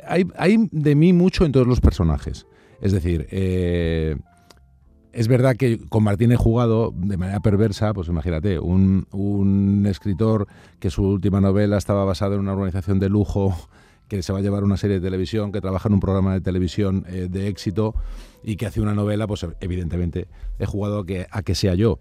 hay, 0.07 0.27
hay 0.37 0.69
de 0.71 0.95
mí 0.95 1.13
mucho 1.13 1.45
en 1.45 1.53
todos 1.53 1.67
los 1.67 1.81
personajes. 1.81 2.47
Es 2.81 2.93
decir, 2.93 3.27
eh, 3.31 4.17
es 5.13 5.29
verdad 5.29 5.57
que 5.57 5.79
con 5.89 6.05
Martín 6.05 6.33
he 6.33 6.37
jugado 6.37 6.93
de 6.95 7.17
manera 7.17 7.41
perversa, 7.41 7.93
pues 7.93 8.09
imagínate, 8.09 8.59
un, 8.59 9.07
un 9.11 9.87
escritor 9.87 10.47
que 10.79 10.91
su 10.91 11.03
última 11.03 11.41
novela 11.41 11.77
estaba 11.77 12.05
basada 12.05 12.35
en 12.35 12.41
una 12.41 12.53
organización 12.53 13.01
de 13.01 13.09
lujo 13.09 13.57
que 14.09 14.23
se 14.23 14.33
va 14.33 14.39
a 14.39 14.43
llevar 14.43 14.65
una 14.65 14.77
serie 14.77 14.99
de 14.99 15.03
televisión, 15.07 15.53
que 15.53 15.61
trabaja 15.61 15.89
en 15.89 15.95
un 15.95 16.01
programa 16.01 16.33
de 16.35 16.41
televisión 16.41 17.05
eh, 17.09 17.29
de 17.31 17.49
éxito 17.49 17.95
y 18.43 18.57
que 18.57 18.67
hace 18.67 18.81
una 18.81 18.95
novela, 18.95 19.27
pues 19.27 19.47
evidentemente 19.61 20.29
he 20.59 20.67
jugado 20.67 21.01
a 21.01 21.07
que, 21.07 21.27
a 21.31 21.43
que 21.43 21.55
sea 21.55 21.75
yo. 21.75 22.01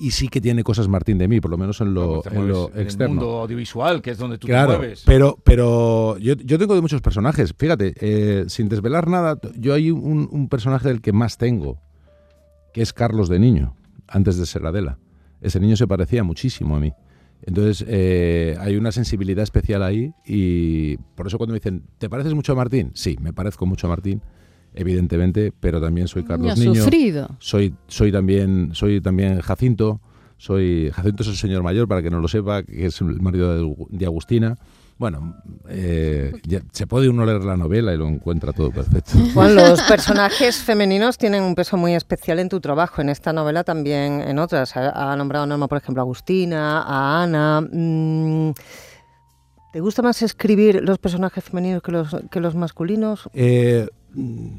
Y 0.00 0.10
sí 0.12 0.26
que 0.28 0.40
tiene 0.40 0.64
cosas 0.64 0.88
Martín 0.88 1.18
de 1.18 1.28
mí, 1.28 1.40
por 1.40 1.50
lo 1.50 1.58
menos 1.58 1.80
en 1.80 1.94
lo, 1.94 2.22
en 2.26 2.48
lo 2.48 2.72
en 2.74 2.80
externo. 2.80 3.04
el 3.04 3.20
mundo 3.20 3.40
audiovisual, 3.42 4.02
que 4.02 4.10
es 4.10 4.18
donde 4.18 4.36
tú 4.38 4.48
Claro, 4.48 4.72
te 4.72 4.78
mueves. 4.78 5.02
pero, 5.06 5.38
pero 5.44 6.18
yo, 6.18 6.34
yo 6.34 6.58
tengo 6.58 6.74
de 6.74 6.80
muchos 6.80 7.00
personajes. 7.00 7.54
Fíjate, 7.56 7.94
eh, 8.00 8.44
sin 8.48 8.68
desvelar 8.68 9.06
nada, 9.06 9.38
yo 9.54 9.74
hay 9.74 9.92
un, 9.92 10.28
un 10.32 10.48
personaje 10.48 10.88
del 10.88 11.02
que 11.02 11.12
más 11.12 11.38
tengo, 11.38 11.78
que 12.72 12.82
es 12.82 12.92
Carlos 12.92 13.28
de 13.28 13.38
niño, 13.38 13.76
antes 14.08 14.38
de 14.38 14.46
ser 14.46 14.66
Adela. 14.66 14.98
Ese 15.40 15.60
niño 15.60 15.76
se 15.76 15.86
parecía 15.86 16.24
muchísimo 16.24 16.74
a 16.74 16.80
mí. 16.80 16.92
Entonces, 17.44 17.84
eh, 17.88 18.56
hay 18.60 18.76
una 18.76 18.92
sensibilidad 18.92 19.42
especial 19.42 19.82
ahí 19.82 20.12
y 20.24 20.96
por 21.16 21.26
eso 21.26 21.38
cuando 21.38 21.52
me 21.52 21.58
dicen, 21.58 21.82
¿te 21.98 22.08
pareces 22.08 22.34
mucho 22.34 22.52
a 22.52 22.54
Martín? 22.54 22.92
Sí, 22.94 23.16
me 23.20 23.32
parezco 23.32 23.66
mucho 23.66 23.88
a 23.88 23.90
Martín, 23.90 24.22
evidentemente, 24.74 25.52
pero 25.58 25.80
también 25.80 26.06
soy 26.06 26.24
Carlos 26.24 26.56
Niño 26.56 26.82
sufrido. 26.82 27.36
Soy, 27.40 27.74
soy, 27.88 28.12
también, 28.12 28.70
soy 28.74 29.00
también 29.00 29.40
Jacinto. 29.40 30.00
Soy, 30.36 30.90
Jacinto 30.92 31.22
es 31.22 31.28
el 31.28 31.36
señor 31.36 31.62
mayor, 31.62 31.86
para 31.88 32.02
que 32.02 32.10
no 32.10 32.20
lo 32.20 32.28
sepa, 32.28 32.62
que 32.62 32.86
es 32.86 33.00
el 33.00 33.20
marido 33.20 33.56
de, 33.56 33.86
de 33.90 34.06
Agustina. 34.06 34.56
Bueno, 35.02 35.34
eh, 35.68 36.32
ya- 36.44 36.60
se 36.70 36.86
puede 36.86 37.08
uno 37.08 37.26
leer 37.26 37.42
la 37.42 37.56
novela 37.56 37.92
y 37.92 37.96
lo 37.96 38.06
encuentra 38.06 38.52
todo 38.52 38.70
perfecto. 38.70 39.10
Juan, 39.34 39.56
los 39.56 39.82
personajes 39.82 40.58
femeninos 40.58 41.18
tienen 41.18 41.42
un 41.42 41.56
peso 41.56 41.76
muy 41.76 41.92
especial 41.96 42.38
en 42.38 42.48
tu 42.48 42.60
trabajo, 42.60 43.02
en 43.02 43.08
esta 43.08 43.32
novela 43.32 43.64
también 43.64 44.20
en 44.20 44.38
otras. 44.38 44.76
Ha, 44.76 45.10
ha 45.12 45.16
nombrado 45.16 45.44
Norma, 45.44 45.66
por 45.66 45.78
ejemplo, 45.78 46.02
a 46.02 46.04
Agustina, 46.04 46.82
a 46.82 47.24
Ana. 47.24 47.62
Mm, 47.62 48.52
¿Te 49.72 49.80
gusta 49.80 50.02
más 50.02 50.22
escribir 50.22 50.80
los 50.84 50.98
personajes 50.98 51.42
femeninos 51.42 51.82
que 51.82 51.90
los, 51.90 52.16
que 52.30 52.38
los 52.38 52.54
masculinos? 52.54 53.28
Eh, 53.34 53.88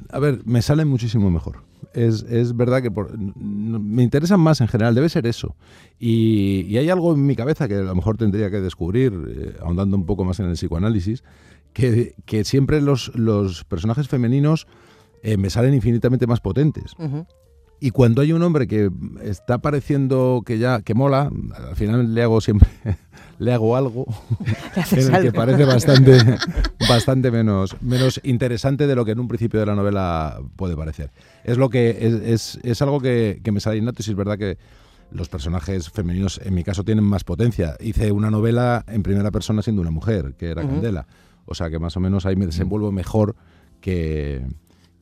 a 0.09 0.19
ver, 0.19 0.41
me 0.45 0.61
salen 0.61 0.87
muchísimo 0.87 1.29
mejor. 1.29 1.57
Es, 1.93 2.23
es 2.23 2.55
verdad 2.55 2.81
que 2.81 2.89
por- 2.89 3.17
me 3.17 4.01
interesan 4.03 4.39
más 4.39 4.61
en 4.61 4.67
general, 4.67 4.95
debe 4.95 5.09
ser 5.09 5.27
eso. 5.27 5.55
Y, 5.99 6.75
hay 6.77 6.89
algo 6.89 7.13
en 7.13 7.25
mi 7.25 7.35
cabeza 7.35 7.67
que 7.67 7.75
a 7.75 7.81
lo 7.81 7.95
mejor 7.95 8.17
tendría 8.17 8.49
que 8.49 8.61
descubrir, 8.61 9.13
eh, 9.27 9.57
ahondando 9.61 9.95
un 9.97 10.05
poco 10.05 10.23
más 10.25 10.39
en 10.39 10.47
el 10.47 10.53
psicoanálisis, 10.53 11.23
que, 11.73 12.15
que 12.25 12.43
siempre 12.45 12.81
los, 12.81 13.13
los 13.15 13.63
personajes 13.65 14.07
femeninos 14.07 14.67
eh, 15.21 15.37
me 15.37 15.49
salen 15.49 15.73
infinitamente 15.73 16.25
más 16.27 16.39
potentes. 16.39 16.93
Y 17.83 17.91
cuando 17.91 18.21
hay 18.21 18.31
un 18.31 18.41
hombre 18.43 18.65
que 18.65 18.89
está 19.23 19.57
pareciendo 19.57 20.41
que 20.45 20.57
ya 20.57 20.81
que 20.81 20.93
mola, 20.93 21.29
al 21.67 21.75
final 21.75 22.15
le 22.15 22.23
hago 22.23 22.39
siempre 22.39 22.69
le 23.39 23.51
hago 23.51 23.75
algo 23.75 24.05
en 24.93 25.13
el 25.13 25.21
que 25.21 25.33
parece 25.33 25.65
bastante 25.65 26.17
bastante 26.87 27.29
menos 27.29 27.75
menos 27.81 28.21
interesante 28.23 28.87
de 28.87 28.95
lo 28.95 29.03
que 29.03 29.11
en 29.11 29.19
un 29.19 29.27
principio 29.27 29.59
de 29.59 29.65
la 29.65 29.75
novela 29.75 30.39
puede 30.55 30.77
parecer. 30.77 31.11
Es 31.43 31.57
lo 31.57 31.69
que 31.69 31.89
es, 31.89 32.13
es, 32.13 32.59
es 32.63 32.81
algo 32.81 33.01
que, 33.01 33.41
que 33.43 33.51
me 33.51 33.59
sale 33.59 33.75
innato 33.75 34.01
y 34.01 34.09
es 34.09 34.15
verdad 34.15 34.37
que 34.37 34.57
los 35.11 35.27
personajes 35.27 35.89
femeninos 35.89 36.39
en 36.41 36.53
mi 36.53 36.63
caso 36.63 36.85
tienen 36.85 37.03
más 37.03 37.25
potencia. 37.25 37.75
Hice 37.81 38.13
una 38.13 38.31
novela 38.31 38.85
en 38.87 39.03
primera 39.03 39.29
persona 39.29 39.61
siendo 39.61 39.81
una 39.81 39.91
mujer, 39.91 40.35
que 40.37 40.51
era 40.51 40.63
Ujú. 40.63 40.71
Candela. 40.71 41.05
O 41.45 41.53
sea 41.53 41.69
que 41.69 41.79
más 41.79 41.97
o 41.97 41.99
menos 41.99 42.25
ahí 42.25 42.37
me 42.37 42.45
desenvuelvo 42.45 42.93
mejor 42.93 43.35
que, 43.81 44.47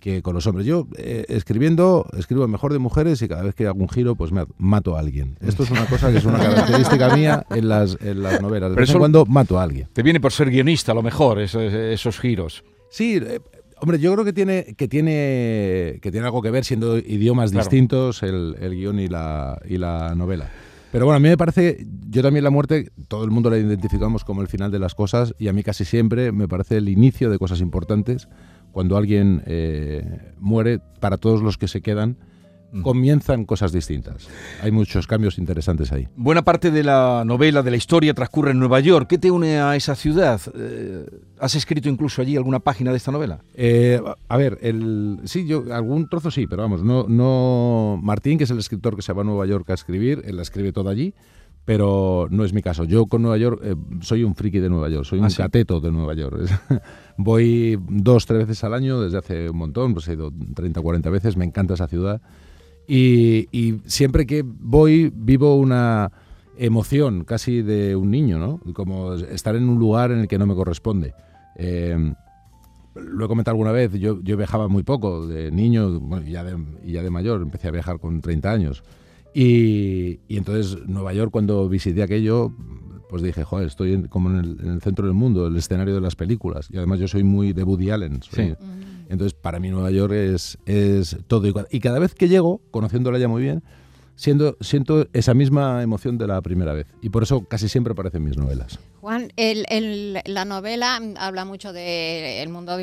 que 0.02 0.22
con 0.22 0.34
los 0.34 0.46
hombres. 0.48 0.66
Yo 0.68 0.88
eh, 0.98 1.24
escribiendo, 1.30 2.06
escribo 2.18 2.46
mejor 2.50 2.74
de 2.74 2.80
mujeres 2.80 3.22
y 3.22 3.30
cada 3.30 3.44
vez 3.44 3.56
que 3.56 3.68
hago 3.68 3.80
un 3.80 3.88
giro, 3.88 4.16
pues 4.16 4.34
me 4.34 4.44
mato 4.58 4.98
a 4.98 5.00
alguien. 5.00 5.38
Esto 5.40 5.64
es 5.64 5.72
una 5.72 5.86
cosa 5.86 6.12
que 6.12 6.18
es 6.18 6.26
una 6.26 6.40
característica 6.40 7.16
mía 7.16 7.46
en 7.52 7.70
las, 7.70 7.98
en 8.02 8.22
las 8.22 8.42
novelas. 8.42 8.72
De 8.72 8.76
Pero 8.76 8.86
vez 8.88 8.90
en 8.90 9.00
cuando 9.00 9.26
mato 9.26 9.58
a 9.60 9.64
alguien. 9.64 9.88
Te 9.94 10.04
viene 10.04 10.20
por 10.20 10.34
ser 10.34 10.50
guionista, 10.50 10.92
a 10.92 10.96
lo 10.96 11.04
mejor, 11.04 11.40
esos, 11.40 11.72
esos 11.72 12.20
giros. 12.20 12.64
Sí, 12.90 13.20
eh, 13.22 13.40
hombre, 13.80 14.00
yo 14.00 14.12
creo 14.14 14.26
que 14.26 14.34
tiene, 14.34 14.74
que 14.76 14.88
tiene, 14.88 16.00
que 16.02 16.12
tiene 16.12 16.26
algo 16.26 16.42
que 16.42 16.52
ver 16.52 16.66
siendo 16.66 16.98
idiomas 16.98 17.52
Claro. 17.52 17.64
distintos 17.64 18.24
el, 18.24 18.56
el 18.60 18.74
guion 18.76 19.00
y 19.00 19.08
la, 19.08 19.62
y 19.70 19.78
la 19.78 20.14
novela. 20.16 20.50
Pero 20.92 21.06
bueno, 21.06 21.18
a 21.18 21.20
mí 21.22 21.30
me 21.30 21.38
parece, 21.38 21.86
yo 22.10 22.22
también 22.22 22.44
la 22.44 22.50
muerte, 22.50 22.90
todo 23.08 23.24
el 23.24 23.32
mundo 23.32 23.50
la 23.50 23.58
identificamos 23.58 24.26
como 24.26 24.42
el 24.42 24.50
final 24.50 24.72
de 24.72 24.80
las 24.80 24.94
cosas 24.94 25.34
y 25.40 25.48
a 25.48 25.54
mí 25.54 25.64
casi 25.64 25.86
siempre 25.86 26.34
me 26.34 26.50
parece 26.50 26.76
el 26.78 26.90
inicio 26.90 27.30
de 27.30 27.38
cosas 27.40 27.62
importantes. 27.62 28.28
Cuando 28.72 28.98
alguien 28.98 29.44
eh, 29.46 30.34
muere, 30.40 30.80
para 31.00 31.18
todos 31.18 31.42
los 31.42 31.58
que 31.58 31.68
se 31.68 31.82
quedan, 31.82 32.18
comienzan 32.84 33.46
cosas 33.46 33.72
distintas. 33.72 34.28
Hay 34.62 34.72
muchos 34.72 35.06
cambios 35.08 35.38
interesantes 35.38 35.92
ahí. 35.92 36.08
Buena 36.16 36.42
parte 36.44 36.72
de 36.72 36.84
la 36.84 37.24
novela, 37.26 37.64
de 37.64 37.72
la 37.72 37.78
historia, 37.78 38.14
transcurre 38.14 38.52
en 38.52 38.60
Nueva 38.60 38.80
York. 38.80 39.08
¿Qué 39.10 39.18
te 39.18 39.30
une 39.30 39.60
a 39.60 39.76
esa 39.76 39.96
ciudad? 39.96 40.40
Eh, 40.56 41.06
¿Has 41.40 41.56
escrito 41.56 41.90
incluso 41.90 42.22
allí 42.22 42.38
alguna 42.38 42.60
página 42.60 42.92
de 42.92 42.98
esta 42.98 43.12
novela? 43.12 43.40
Eh, 43.56 44.02
a 44.28 44.38
ver, 44.38 44.58
el, 44.62 45.20
sí, 45.26 45.46
yo 45.46 45.66
algún 45.72 46.08
trozo 46.08 46.32
sí, 46.32 46.48
pero 46.48 46.62
vamos, 46.62 46.84
no, 46.84 47.06
no. 47.08 48.00
Martín, 48.02 48.38
que 48.38 48.46
es 48.46 48.52
el 48.52 48.60
escritor 48.60 48.96
que 48.96 49.02
se 49.02 49.12
va 49.14 49.22
a 49.22 49.26
Nueva 49.26 49.46
York 49.46 49.70
a 49.70 49.74
escribir, 49.74 50.22
él 50.26 50.38
la 50.38 50.44
escribe 50.44 50.72
toda 50.72 50.92
allí, 50.92 51.14
pero 51.66 52.28
no 52.32 52.44
es 52.44 52.54
mi 52.54 52.62
caso. 52.62 52.84
Yo 52.84 53.06
con 53.06 53.22
Nueva 53.22 53.38
York 53.38 53.62
eh, 53.64 53.76
soy 54.02 54.24
un 54.24 54.36
friki 54.36 54.60
de 54.60 54.70
Nueva 54.70 54.90
York, 54.90 55.06
soy 55.06 55.20
un 55.20 55.26
¿Ah, 55.26 55.30
sí? 55.30 55.38
cateto 55.38 55.80
de 55.80 55.92
Nueva 55.92 56.14
York. 56.14 56.50
Voy 57.18 57.80
dos, 57.90 58.26
tres 58.26 58.48
veces 58.48 58.64
al 58.64 58.74
año 58.74 59.02
desde 59.02 59.18
hace 59.18 59.50
un 59.50 59.58
montón, 59.58 59.94
pues 59.94 60.08
he 60.08 60.14
ido 60.14 60.32
30, 60.56 60.82
40 60.82 61.10
veces, 61.10 61.38
me 61.38 61.46
encanta 61.46 61.76
esa 61.76 61.88
ciudad. 61.88 62.22
Y, 62.88 63.48
y 63.52 63.80
siempre 63.86 64.26
que 64.26 64.44
voy 64.44 65.12
vivo 65.16 65.56
una 65.56 66.12
emoción 66.58 67.24
casi 67.24 67.62
de 67.62 67.96
un 67.96 68.12
niño, 68.12 68.38
¿no? 68.38 68.60
Como 68.74 69.14
estar 69.14 69.56
en 69.56 69.70
un 69.70 69.80
lugar 69.80 70.12
en 70.12 70.20
el 70.20 70.28
que 70.28 70.38
no 70.38 70.46
me 70.46 70.56
corresponde. 70.56 71.14
Eh, 71.56 72.14
lo 72.96 73.26
he 73.26 73.28
comentado 73.28 73.54
alguna 73.54 73.72
vez, 73.72 73.94
yo, 73.94 74.22
yo 74.22 74.36
viajaba 74.36 74.68
muy 74.68 74.84
poco, 74.84 75.26
de 75.26 75.52
niño 75.52 76.02
y, 76.26 76.32
ya 76.32 76.44
de, 76.44 76.58
ya 76.86 77.02
de 77.02 77.10
mayor, 77.10 77.42
empecé 77.42 77.68
a 77.68 77.72
viajar 77.72 78.00
con 78.00 78.22
30 78.22 78.52
años. 78.52 78.84
Y, 79.34 80.20
y 80.28 80.38
entonces 80.38 80.78
Nueva 80.88 81.14
York 81.14 81.32
cuando 81.32 81.68
visité 81.70 82.04
aquello, 82.04 82.52
pues 83.10 83.24
dije, 83.24 83.44
joder, 83.44 83.68
estoy 83.68 83.94
en- 83.94 84.08
como 84.08 84.30
en 84.30 84.36
el, 84.38 84.58
en 84.62 84.70
el 84.72 84.82
centro 84.82 85.06
del 85.06 85.14
mundo, 85.16 85.48
el 85.48 85.56
escenario 85.58 85.96
de 85.96 86.02
las 86.02 86.16
películas. 86.16 86.68
Y 86.72 86.78
además 86.78 87.00
yo 87.00 87.08
soy 87.08 87.24
muy 87.24 87.54
de 87.54 87.64
Woody 87.64 87.90
Allen. 87.92 88.22
soy- 88.24 88.50
Sí. 88.50 88.54
Entonces 89.10 89.34
para 89.34 89.60
mí 89.60 89.70
Nueva 89.70 89.92
York 89.92 90.14
es, 90.14 90.58
es 90.66 91.18
todo. 91.28 91.48
Y 91.48 91.54
Y 91.72 91.80
cada 91.82 92.00
vez 92.00 92.16
que 92.16 92.28
llego, 92.30 92.62
conociéndola 92.72 93.20
ya 93.20 93.28
muy 93.28 93.42
bien, 93.42 93.64
siendo, 94.16 94.58
siento 94.62 95.08
esa 95.14 95.34
misma 95.34 95.82
emoción 95.84 96.18
de 96.18 96.28
la 96.28 96.42
primera 96.42 96.74
vez. 96.74 96.88
Y 97.02 97.10
por 97.10 97.24
eso 97.24 97.46
casi 97.46 97.68
siempre 97.70 97.94
aparecen 97.94 98.24
mis 98.24 98.38
novelas. 98.38 98.80
Juan, 99.02 99.32
el- 99.36 99.66
el- 99.70 100.20
la 100.26 100.46
novela 100.46 101.00
habla 101.18 101.44
mucho 101.46 101.74
del 101.74 102.50
mundo 102.50 102.78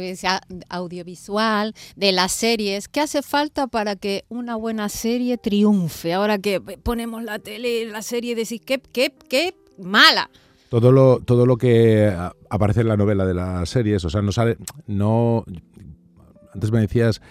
audiovisual, 0.68 1.75
de 1.97 2.12
las 2.12 2.32
series. 2.32 2.88
¿Qué 2.88 3.00
hace 3.00 3.23
falta 3.23 3.66
para 3.66 3.97
que 3.97 4.25
una 4.28 4.56
buena 4.56 4.88
serie 4.88 5.38
triunfe? 5.38 6.12
Ahora 6.14 6.38
que 6.38 6.61
ponemos 6.61 7.23
la 7.23 7.38
tele, 7.38 7.87
la 7.87 8.02
serie, 8.02 8.35
decís, 8.35 8.61
¿qué, 8.64 8.80
qué, 8.92 9.14
qué 9.28 9.54
mala? 9.78 10.30
Todo 10.70 10.92
lo, 10.92 11.20
todo 11.20 11.47
lo 11.47 11.56
que 11.56 12.12
aparece 12.50 12.82
en 12.82 12.88
la 12.88 12.97
novela 12.97 13.25
de 13.25 13.35
las 13.35 13.68
series, 13.70 14.04
o 14.04 14.11
sea, 14.11 14.20
no 14.20 14.32
sale, 14.32 14.58
no, 14.87 15.44
antes 16.52 16.70
me 16.73 16.80
decías 16.80 17.23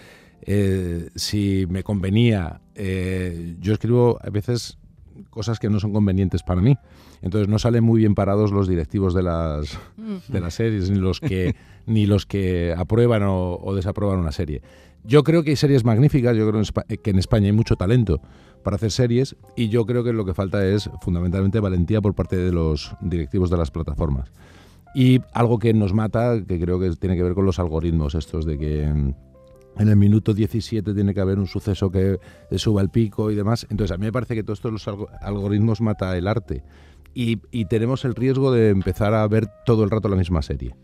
eh, 0.42 1.08
si 1.14 1.66
me 1.68 1.82
convenía, 1.84 2.60
eh, 2.78 3.56
yo 3.60 3.74
escribo 3.74 4.18
a 4.22 4.30
veces 4.30 4.78
cosas 5.30 5.58
que 5.58 5.68
no 5.68 5.80
son 5.80 5.92
convenientes 5.92 6.42
para 6.42 6.60
mí, 6.60 6.76
entonces 7.22 7.48
no 7.48 7.58
salen 7.58 7.82
muy 7.82 7.98
bien 7.98 8.14
parados 8.14 8.52
los 8.52 8.68
directivos 8.68 9.14
de 9.14 9.24
las, 9.24 9.78
de 10.28 10.40
las 10.40 10.54
series, 10.54 10.90
ni 10.90 10.98
los 10.98 11.20
que, 11.20 11.56
ni 11.86 12.06
los 12.06 12.24
que 12.24 12.72
aprueban 12.76 13.24
o, 13.24 13.56
o 13.56 13.74
desaprueban 13.74 14.20
una 14.20 14.32
serie. 14.32 14.62
Yo 15.04 15.24
creo 15.24 15.42
que 15.42 15.50
hay 15.50 15.56
series 15.56 15.84
magníficas, 15.84 16.36
yo 16.36 16.48
creo 16.48 16.62
que 17.02 17.10
en 17.10 17.18
España 17.18 17.46
hay 17.46 17.52
mucho 17.52 17.76
talento 17.76 18.20
para 18.62 18.76
hacer 18.76 18.90
series 18.90 19.36
y 19.56 19.68
yo 19.68 19.86
creo 19.86 20.04
que 20.04 20.12
lo 20.12 20.24
que 20.24 20.34
falta 20.34 20.64
es 20.66 20.90
fundamentalmente 21.00 21.60
valentía 21.60 22.00
por 22.00 22.14
parte 22.14 22.36
de 22.36 22.52
los 22.52 22.94
directivos 23.00 23.50
de 23.50 23.56
las 23.56 23.70
plataformas. 23.70 24.30
Y 24.94 25.20
algo 25.32 25.58
que 25.58 25.72
nos 25.74 25.92
mata, 25.92 26.42
que 26.46 26.58
creo 26.58 26.80
que 26.80 26.90
tiene 26.96 27.16
que 27.16 27.22
ver 27.22 27.34
con 27.34 27.44
los 27.44 27.58
algoritmos 27.58 28.14
estos 28.14 28.44
de 28.44 28.58
que 28.58 28.86
mm, 28.86 29.14
en 29.78 29.88
el 29.88 29.96
minuto 29.96 30.34
17 30.34 30.92
tiene 30.94 31.14
que 31.14 31.20
haber 31.20 31.38
un 31.38 31.46
suceso 31.46 31.90
que 31.90 32.18
suba 32.56 32.82
el 32.82 32.88
pico 32.90 33.30
y 33.30 33.34
demás. 33.34 33.66
Entonces 33.70 33.94
a 33.94 33.98
mí 33.98 34.06
me 34.06 34.12
parece 34.12 34.34
que 34.34 34.42
todos 34.42 34.58
estos 34.58 34.72
los 34.72 34.86
algo- 34.88 35.08
algoritmos 35.20 35.80
mata 35.80 36.16
el 36.16 36.26
arte 36.26 36.62
y, 37.14 37.38
y 37.50 37.64
tenemos 37.66 38.04
el 38.04 38.14
riesgo 38.14 38.52
de 38.52 38.70
empezar 38.70 39.14
a 39.14 39.26
ver 39.28 39.48
todo 39.64 39.84
el 39.84 39.90
rato 39.90 40.08
la 40.08 40.16
misma 40.16 40.42
serie. 40.42 40.74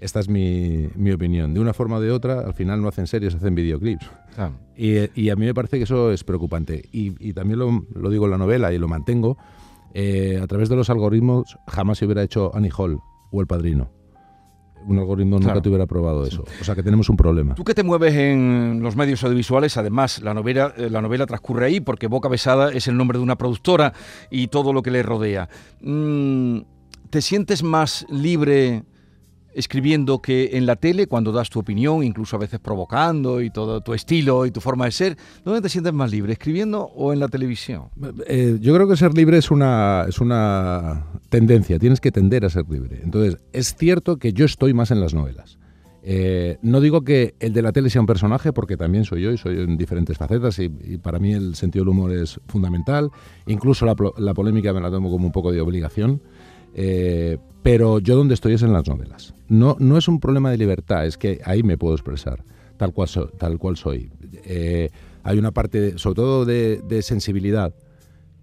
Esta 0.00 0.18
es 0.18 0.28
mi, 0.28 0.88
mi 0.96 1.12
opinión. 1.12 1.54
De 1.54 1.60
una 1.60 1.72
forma 1.72 1.96
o 1.96 2.00
de 2.00 2.10
otra, 2.10 2.40
al 2.40 2.54
final 2.54 2.82
no 2.82 2.88
hacen 2.88 3.06
series, 3.06 3.34
hacen 3.36 3.54
videoclips. 3.54 4.10
Claro. 4.34 4.54
Y, 4.76 4.96
y 5.20 5.30
a 5.30 5.36
mí 5.36 5.46
me 5.46 5.54
parece 5.54 5.76
que 5.78 5.84
eso 5.84 6.10
es 6.10 6.24
preocupante. 6.24 6.88
Y, 6.90 7.14
y 7.24 7.32
también 7.32 7.60
lo, 7.60 7.86
lo 7.94 8.10
digo 8.10 8.24
en 8.24 8.32
la 8.32 8.38
novela 8.38 8.72
y 8.72 8.78
lo 8.78 8.88
mantengo. 8.88 9.38
eh, 9.94 10.40
a 10.42 10.46
través 10.48 10.68
de 10.68 10.74
los 10.76 10.90
algoritmos 10.90 11.56
jamás 11.68 11.98
se 11.98 12.06
hubiera 12.06 12.22
hecho 12.24 12.50
Annie 12.52 12.70
Hall 12.76 12.98
o 13.30 13.40
El 13.40 13.46
Padrino. 13.46 13.90
Un 14.86 14.98
algoritmo 14.98 15.38
nunca 15.38 15.60
te 15.60 15.68
hubiera 15.68 15.86
probado 15.86 16.26
eso. 16.26 16.44
O 16.60 16.64
sea 16.64 16.74
que 16.74 16.82
tenemos 16.82 17.08
un 17.08 17.16
problema. 17.16 17.54
Tú 17.54 17.64
que 17.64 17.74
te 17.74 17.82
mueves 17.82 18.14
en 18.14 18.80
los 18.82 18.96
medios 18.96 19.22
audiovisuales, 19.24 19.76
además 19.76 20.20
la 20.22 20.34
novela, 20.34 20.72
eh, 20.76 20.88
la 20.90 21.00
novela 21.00 21.26
transcurre 21.26 21.66
ahí 21.66 21.80
porque 21.80 22.06
Boca 22.06 22.28
Besada 22.28 22.72
es 22.72 22.88
el 22.88 22.96
nombre 22.96 23.18
de 23.18 23.22
una 23.22 23.36
productora 23.36 23.92
y 24.30 24.48
todo 24.48 24.72
lo 24.72 24.82
que 24.82 24.90
le 24.90 25.02
rodea. 25.02 25.48
Mm, 25.80 26.60
¿Te 27.10 27.20
sientes 27.20 27.62
más 27.62 28.06
libre 28.08 28.84
escribiendo 29.54 30.20
que 30.20 30.50
en 30.52 30.66
la 30.66 30.76
tele 30.76 31.06
cuando 31.06 31.32
das 31.32 31.50
tu 31.50 31.60
opinión, 31.60 32.02
incluso 32.02 32.36
a 32.36 32.38
veces 32.38 32.60
provocando 32.60 33.40
y 33.40 33.50
todo 33.50 33.80
tu 33.80 33.94
estilo 33.94 34.46
y 34.46 34.50
tu 34.50 34.60
forma 34.60 34.86
de 34.86 34.92
ser? 34.92 35.16
¿Dónde 35.44 35.60
te 35.60 35.68
sientes 35.68 35.92
más 35.92 36.10
libre, 36.10 36.32
escribiendo 36.32 36.82
o 36.84 37.12
en 37.12 37.20
la 37.20 37.28
televisión? 37.28 37.84
Eh, 38.26 38.58
yo 38.60 38.74
creo 38.74 38.88
que 38.88 38.96
ser 38.96 39.14
libre 39.14 39.38
es 39.38 39.50
una, 39.50 40.06
es 40.08 40.20
una 40.20 41.06
tendencia, 41.28 41.78
tienes 41.78 42.00
que 42.00 42.12
tender 42.12 42.44
a 42.44 42.50
ser 42.50 42.68
libre. 42.68 43.00
Entonces, 43.02 43.38
es 43.52 43.74
cierto 43.76 44.16
que 44.16 44.32
yo 44.32 44.44
estoy 44.44 44.74
más 44.74 44.90
en 44.90 45.00
las 45.00 45.14
novelas. 45.14 45.58
Eh, 46.04 46.58
no 46.62 46.80
digo 46.80 47.02
que 47.02 47.36
el 47.38 47.52
de 47.52 47.62
la 47.62 47.70
tele 47.70 47.88
sea 47.88 48.00
un 48.00 48.06
personaje, 48.06 48.52
porque 48.52 48.76
también 48.76 49.04
soy 49.04 49.22
yo 49.22 49.30
y 49.30 49.38
soy 49.38 49.60
en 49.60 49.76
diferentes 49.76 50.18
facetas 50.18 50.58
y, 50.58 50.68
para 50.98 51.20
mí 51.20 51.32
el 51.32 51.54
sentido 51.54 51.84
del 51.84 51.90
humor 51.90 52.12
es 52.12 52.40
fundamental. 52.48 53.10
Incluso 53.46 53.86
la, 53.86 53.94
la 54.18 54.34
polémica 54.34 54.72
me 54.72 54.80
la 54.80 54.90
tomo 54.90 55.10
como 55.10 55.26
un 55.26 55.32
poco 55.32 55.52
de 55.52 55.60
obligación. 55.60 56.20
Eh, 56.74 57.38
pero 57.62 57.98
yo 57.98 58.16
donde 58.16 58.34
estoy 58.34 58.54
es 58.54 58.62
en 58.62 58.72
las 58.72 58.88
novelas. 58.88 59.34
No, 59.48 59.76
no 59.78 59.96
es 59.98 60.08
un 60.08 60.18
problema 60.20 60.50
de 60.50 60.58
libertad, 60.58 61.06
es 61.06 61.16
que 61.18 61.40
ahí 61.44 61.62
me 61.62 61.78
puedo 61.78 61.94
expresar 61.94 62.44
tal 62.76 62.92
cual, 62.92 63.08
so- 63.08 63.28
tal 63.28 63.58
cual 63.58 63.76
soy. 63.76 64.10
Eh, 64.44 64.90
hay 65.22 65.38
una 65.38 65.52
parte, 65.52 65.80
de- 65.80 65.98
sobre 65.98 66.16
todo 66.16 66.44
de, 66.44 66.80
de 66.82 67.02
sensibilidad, 67.02 67.72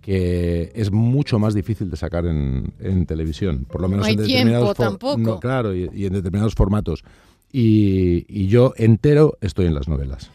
que 0.02 0.72
es 0.76 0.92
mucho 0.92 1.40
más 1.40 1.54
difícil 1.54 1.90
de 1.90 1.98
sacar 1.98 2.26
en, 2.26 2.74
en 2.80 3.06
televisión, 3.06 3.66
por 3.70 3.82
lo 3.82 3.88
No 3.88 3.92
menos 3.92 4.06
hay 4.08 4.14
en 4.14 4.20
determinados 4.20 4.76
tiempo 4.78 4.78
no, 5.18 5.40
claro, 5.40 5.76
y, 5.76 5.90
y 5.94 6.06
en 6.06 6.14
determinados 6.14 6.56
formatos. 6.56 7.04
Y, 7.52 8.26
y 8.30 8.48
yo 8.48 8.74
entero 8.78 9.38
estoy 9.42 9.66
en 9.66 9.74
las 9.74 9.88
novelas. 9.90 10.32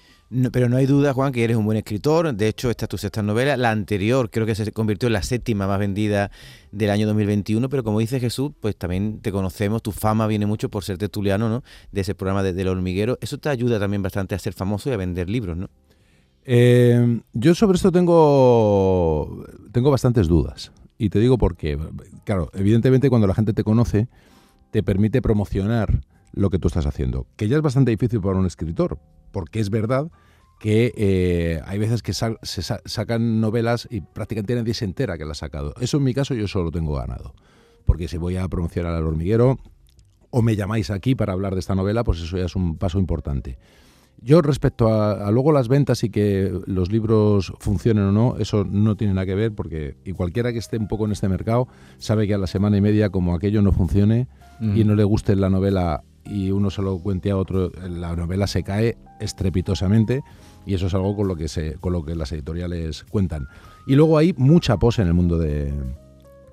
Pero 0.53 0.69
no 0.69 0.77
hay 0.77 0.87
duda, 0.87 1.13
Juan, 1.13 1.33
que 1.33 1.45
eres 1.45 1.57
un 1.57 1.65
buen 1.65 1.77
escritor. 1.77 2.35
De 2.35 2.49
hecho, 2.49 2.71
esta 2.71 2.87
es 2.87 2.89
tu 2.89 2.99
sexta 2.99 3.23
novela. 3.23 3.57
La 3.57 3.71
anterior 3.71 4.31
creo 4.31 4.47
que 4.47 4.55
se 4.55 4.73
convirtió 4.73 5.07
en 5.07 5.13
la 5.13 5.23
séptima 5.23 5.67
más 5.67 5.79
vendida 5.79 6.31
del 6.73 6.91
año 6.91 7.07
2021. 7.07 7.69
Pero 7.69 7.85
como 7.85 8.01
dice 8.01 8.19
Jesús, 8.21 8.53
pues 8.61 8.77
también 8.77 9.21
te 9.21 9.31
conocemos. 9.31 9.83
Tu 9.83 9.93
fama 9.93 10.27
viene 10.27 10.47
mucho 10.47 10.69
por 10.71 10.83
ser 10.83 10.99
tertuliano, 10.99 11.49
¿no? 11.49 11.63
De 11.93 12.01
ese 12.01 12.15
programa 12.15 12.43
de, 12.43 12.53
del 12.53 12.69
hormiguero. 12.69 13.19
Eso 13.21 13.39
te 13.39 13.49
ayuda 13.49 13.79
también 13.79 14.03
bastante 14.03 14.35
a 14.35 14.39
ser 14.39 14.55
famoso 14.55 14.91
y 14.91 14.93
a 14.93 14.97
vender 14.97 15.29
libros, 15.29 15.57
¿no? 15.57 15.69
Eh, 16.47 17.21
yo 17.33 17.55
sobre 17.55 17.77
esto 17.77 17.93
tengo, 17.93 19.45
tengo 19.73 19.91
bastantes 19.91 20.27
dudas. 20.27 20.73
Y 20.99 21.11
te 21.11 21.19
digo 21.19 21.39
por 21.39 21.57
qué. 21.57 21.79
Claro, 22.25 22.51
evidentemente 22.55 23.09
cuando 23.09 23.27
la 23.27 23.35
gente 23.35 23.53
te 23.53 23.65
conoce, 23.65 24.09
te 24.71 24.83
permite 24.83 25.23
promocionar 25.23 26.01
lo 26.33 26.51
que 26.51 26.59
tú 26.59 26.69
estás 26.69 26.87
haciendo, 26.87 27.27
que 27.37 27.49
ya 27.49 27.57
es 27.57 27.63
bastante 27.63 27.91
difícil 27.91 28.21
para 28.21 28.39
un 28.39 28.47
escritor, 28.47 28.99
porque 29.35 29.59
es 29.61 29.69
verdad 29.69 30.11
que 30.61 30.95
eh, 30.97 31.61
hay 31.67 31.79
veces 31.79 32.03
que 32.03 32.15
se 32.15 32.63
sacan 32.63 33.41
novelas 33.41 33.87
y 33.91 34.01
prácticamente 34.01 34.55
nadie 34.55 34.73
se 34.73 34.85
entera 34.87 35.19
que 35.19 35.25
la 35.25 35.33
ha 35.33 35.35
sacado. 35.35 35.75
Eso 35.81 35.99
en 35.99 36.05
mi 36.05 36.15
caso 36.15 36.35
yo 36.35 36.49
solo 36.49 36.71
tengo 36.71 36.95
ganado, 36.95 37.35
porque 37.85 38.09
si 38.09 38.17
voy 38.17 38.37
a 38.37 38.49
promocionar 38.49 38.95
al 38.95 39.05
hormiguero 39.05 39.59
o 40.31 40.41
me 40.41 40.57
llamáis 40.57 40.91
aquí 40.91 41.15
para 41.15 41.33
hablar 41.33 41.55
de 41.55 41.61
esta 41.61 41.75
novela, 41.75 42.05
pues 42.05 42.21
eso 42.21 42.39
ya 42.39 42.47
es 42.47 42.57
un 42.57 42.77
paso 42.77 42.99
importante. 42.99 43.59
Yo 44.23 44.41
respecto 44.41 44.89
a, 44.89 45.31
luego 45.33 45.53
las 45.53 45.69
ventas 45.69 46.03
y 46.05 46.09
que 46.09 46.51
los 46.67 46.91
libros 46.91 47.53
funcionen 47.59 48.05
o 48.05 48.13
no, 48.13 48.37
eso 48.39 48.65
no 48.65 48.97
tiene 48.97 49.13
nada 49.13 49.27
que 49.27 49.35
ver 49.35 49.53
porque 49.53 49.97
y 50.05 50.13
cualquiera 50.13 50.53
que 50.53 50.61
esté 50.61 50.79
un 50.79 50.89
poco 50.89 51.05
en 51.05 51.13
este 51.13 51.29
mercado 51.29 51.69
sabe 51.99 52.27
que 52.27 52.35
a 52.35 52.39
la 52.39 52.47
semana 52.47 52.77
y 52.77 52.81
media 52.81 53.11
como 53.11 53.35
aquello 53.35 53.61
no 53.61 53.73
funcione 53.73 54.29
y 54.61 54.85
no 54.85 54.95
le 54.95 55.05
guste 55.05 55.37
la 55.37 55.51
novela 55.51 56.05
y 56.25 56.53
uno 56.53 56.71
se 56.71 56.81
lo 56.81 56.99
cuente 56.99 57.31
a 57.31 57.37
otro, 57.37 57.71
la 57.87 58.17
novela 58.17 58.47
se 58.47 58.63
cae 58.63 58.97
estrepitosamente 59.25 60.23
y 60.67 60.75
eso 60.75 60.87
es 60.87 60.95
algo 60.95 61.17
con 61.17 61.29
lo 61.29 61.37
que, 61.37 61.49
se, 61.49 61.75
con 61.75 61.93
lo 61.93 62.05
que 62.05 62.15
las 62.15 62.33
editoriales 62.33 63.05
cuentan. 63.05 63.49
Y 63.87 63.95
luego 63.95 64.19
hay 64.19 64.35
mucha 64.37 64.79
pose 64.79 65.03
en 65.03 65.09
el 65.09 65.15
mundo 65.15 65.39
de, 65.39 65.73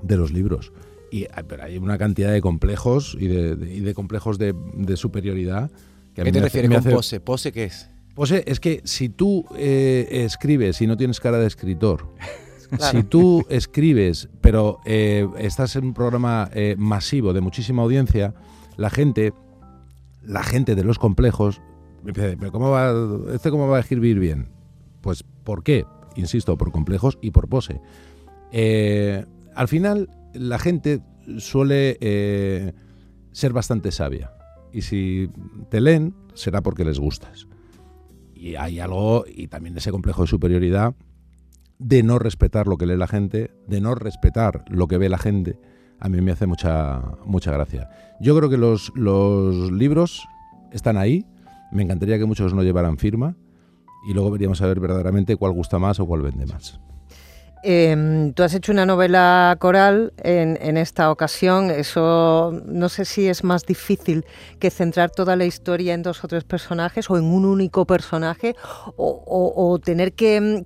de 0.02 0.18
los 0.18 0.32
libros. 0.32 0.72
Y, 1.12 1.26
pero 1.48 1.64
hay 1.64 1.78
una 1.78 1.98
cantidad 1.98 2.32
de 2.32 2.42
complejos 2.42 3.18
y 3.20 3.28
de, 3.28 3.74
y 3.74 3.82
de 3.82 3.94
complejos 3.94 4.38
de, 4.38 4.54
superioridad. 4.96 5.70
Que 6.16 6.24
¿Qué 6.24 6.32
te 6.32 6.42
refieres 6.42 6.72
con 6.72 6.92
pose? 6.92 7.20
¿Pose 7.20 7.52
qué 7.52 7.66
es? 7.66 7.90
Pose 8.16 8.44
es 8.46 8.60
que 8.60 8.82
si 8.84 9.10
tú 9.10 9.46
eh, 9.58 10.08
escribes 10.26 10.82
y 10.82 10.88
no 10.88 10.98
tienes 10.98 11.20
cara 11.20 11.38
de 11.38 11.48
escritor, 11.48 12.08
si 12.92 13.04
tú 13.04 13.46
escribes, 13.50 14.30
pero 14.42 14.80
eh, 14.86 15.28
estás 15.38 15.76
en 15.76 15.86
un 15.86 15.94
programa 15.94 16.50
eh, 16.54 16.76
masivo 16.78 17.34
de 17.34 17.42
muchísima 17.42 17.84
audiencia, 17.84 18.34
la 18.78 18.90
gente 18.90 19.34
la 20.24 20.44
gente 20.44 20.76
de 20.76 20.84
los 20.84 21.00
complejos 21.00 21.62
pero 22.14 22.52
¿cómo 22.52 22.70
va, 22.70 22.94
¿este 23.34 23.50
cómo 23.50 23.68
va 23.68 23.78
a 23.78 23.80
escribir 23.82 24.20
bien? 24.20 24.50
Pues, 25.02 25.24
¿por 25.44 25.64
qué? 25.64 25.86
Insisto, 26.16 26.58
por 26.58 26.72
complejos 26.72 27.18
y 27.22 27.32
por 27.32 27.48
pose. 27.48 27.82
Eh, 28.52 29.26
al 29.56 29.68
final, 29.68 30.10
la 30.34 30.60
gente 30.60 31.02
suele 31.38 31.98
eh, 32.02 32.74
ser 33.32 33.54
bastante 33.54 33.92
sabia. 33.92 34.32
Y 34.74 34.82
si 34.82 35.30
te 35.70 35.82
leen, 35.82 36.16
será 36.34 36.62
porque 36.62 36.86
les 36.86 37.00
gustas. 37.00 37.48
Y 38.34 38.56
hay 38.56 38.80
algo, 38.80 39.26
y 39.28 39.48
también 39.48 39.78
ese 39.78 39.92
complejo 39.92 40.24
de 40.24 40.28
superioridad, 40.28 40.96
de 41.78 42.04
no 42.04 42.20
respetar 42.20 42.68
lo 42.68 42.78
que 42.78 42.86
lee 42.86 42.98
la 42.98 43.08
gente, 43.08 43.52
de 43.68 43.82
no 43.82 43.96
respetar 43.96 44.66
lo 44.70 44.88
que 44.88 44.98
ve 44.98 45.10
la 45.10 45.18
gente 45.18 45.58
a 46.02 46.10
mí 46.10 46.20
me 46.20 46.32
hace 46.32 46.48
mucha, 46.48 47.00
mucha 47.26 47.52
gracia. 47.52 47.88
Yo 48.20 48.36
creo 48.36 48.50
que 48.50 48.58
los, 48.58 48.92
los 48.96 49.72
libros 49.72 50.28
están 50.72 50.98
ahí, 50.98 51.26
me 51.72 51.84
encantaría 51.84 52.18
que 52.18 52.26
muchos 52.26 52.54
no 52.54 52.64
llevaran 52.64 52.98
firma 52.98 53.36
y 54.08 54.14
luego 54.14 54.32
veríamos 54.32 54.62
a 54.62 54.68
ver 54.68 54.80
verdaderamente 54.80 55.36
cuál 55.36 55.54
gusta 55.54 55.80
más 55.80 56.00
o 56.00 56.06
cuál 56.06 56.22
vende 56.22 56.46
más. 56.46 56.80
Em, 57.64 58.34
tú 58.34 58.42
has 58.42 58.56
hecho 58.56 58.72
una 58.72 58.88
novela 58.88 59.56
coral 59.60 60.14
en, 60.24 60.78
esta 60.78 61.12
ocasión. 61.12 61.70
Eso 61.70 62.60
no 62.66 62.90
sé 62.90 63.06
si 63.06 63.28
es 63.28 63.44
más 63.44 63.66
difícil 63.66 64.26
que 64.60 64.72
centrar 64.72 65.12
toda 65.12 65.36
la 65.36 65.46
historia 65.46 65.94
en 65.94 66.02
dos 66.02 66.24
o 66.24 66.28
tres 66.28 66.44
personajes 66.44 67.08
o 67.12 67.18
en 67.18 67.26
un 67.26 67.46
único 67.46 67.86
personaje 67.86 68.56
o, 68.98 69.80
tener 69.84 70.14
que, 70.14 70.62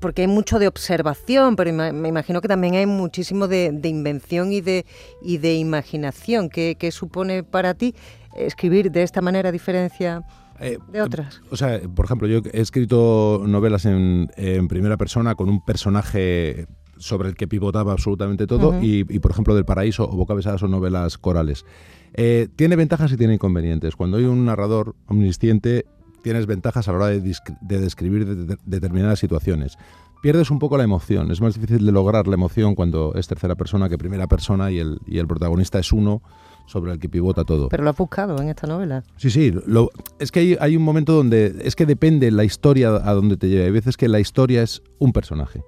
porque 0.00 0.22
hay 0.22 0.28
mucho 0.28 0.58
de 0.58 0.66
observación, 0.66 1.54
pero 1.54 1.72
me 1.72 2.08
imagino 2.08 2.40
que 2.40 2.48
también 2.48 2.74
hay 2.74 2.86
muchísimo 2.86 3.46
de, 3.46 3.80
invención 3.84 4.52
y 4.52 4.60
de, 4.60 5.54
imaginación. 5.54 6.48
¿Qué, 6.48 6.76
¿Qué 6.76 6.90
supone 6.90 7.44
para 7.44 7.74
ti 7.74 7.94
escribir 8.34 8.90
de 8.90 9.04
esta 9.04 9.20
manera 9.20 9.52
diferencia? 9.52 10.24
Eh, 10.60 10.78
de 10.92 11.02
otras. 11.02 11.40
O 11.50 11.56
sea, 11.56 11.80
por 11.94 12.04
ejemplo, 12.04 12.28
yo 12.28 12.40
he 12.52 12.60
escrito 12.60 13.42
novelas 13.46 13.86
en, 13.86 14.28
primera 14.68 14.96
persona 14.96 15.34
con 15.34 15.48
un 15.48 15.64
personaje 15.64 16.66
sobre 16.98 17.30
el 17.30 17.34
que 17.34 17.48
pivotaba 17.48 17.92
absolutamente 17.92 18.46
todo 18.46 18.78
y, 18.82 19.04
por 19.20 19.30
ejemplo, 19.30 19.54
Del 19.54 19.64
Paraíso 19.64 20.04
o 20.04 20.16
Boca 20.16 20.34
Besada 20.34 20.58
son 20.58 20.70
novelas 20.70 21.16
corales. 21.16 21.64
Eh, 22.12 22.48
tiene 22.56 22.76
ventajas 22.76 23.10
y 23.12 23.16
tiene 23.16 23.34
inconvenientes. 23.34 23.96
Cuando 23.96 24.18
hay 24.18 24.24
un 24.24 24.44
narrador 24.44 24.96
omnisciente, 25.06 25.86
tienes 26.22 26.46
ventajas 26.46 26.88
a 26.88 26.92
la 26.92 26.98
hora 26.98 27.06
de, 27.08 27.20
describir 27.60 28.26
determinadas 28.64 29.18
situaciones. 29.18 29.78
Pierdes 30.20 30.50
un 30.50 30.58
poco 30.58 30.76
la 30.76 30.84
emoción. 30.84 31.30
Es 31.30 31.40
más 31.40 31.54
difícil 31.54 31.86
de 31.86 31.92
lograr 31.92 32.28
la 32.28 32.34
emoción 32.34 32.74
cuando 32.74 33.14
es 33.14 33.26
tercera 33.26 33.54
persona 33.54 33.88
que 33.88 33.96
primera 33.96 34.26
persona 34.26 34.70
y 34.70 34.78
el, 34.78 35.00
y 35.06 35.18
el 35.18 35.26
protagonista 35.26 35.78
es 35.78 35.92
uno 35.92 36.22
sobre 36.66 36.92
el 36.92 36.98
que 36.98 37.08
pivota 37.08 37.44
todo. 37.44 37.68
Pero 37.68 37.82
lo 37.82 37.90
has 37.90 37.96
buscado 37.96 38.40
en 38.40 38.48
esta 38.48 38.66
novela. 38.66 39.02
Sí, 39.16 39.30
sí. 39.30 39.52
Lo, 39.66 39.90
es 40.18 40.30
que 40.30 40.58
hay, 40.60 40.76
un 40.76 40.82
momento 40.82 41.14
donde 41.14 41.62
es 41.64 41.74
que 41.74 41.86
depende 41.86 42.30
la 42.30 42.44
historia 42.44 42.90
a 42.90 43.12
donde 43.12 43.36
te 43.36 43.48
lleva. 43.48 43.64
Hay 43.64 43.72
veces 43.72 43.96
que 43.96 44.08
la 44.08 44.20
historia 44.20 44.62
es 44.62 44.82
un 44.98 45.12
personaje 45.12 45.62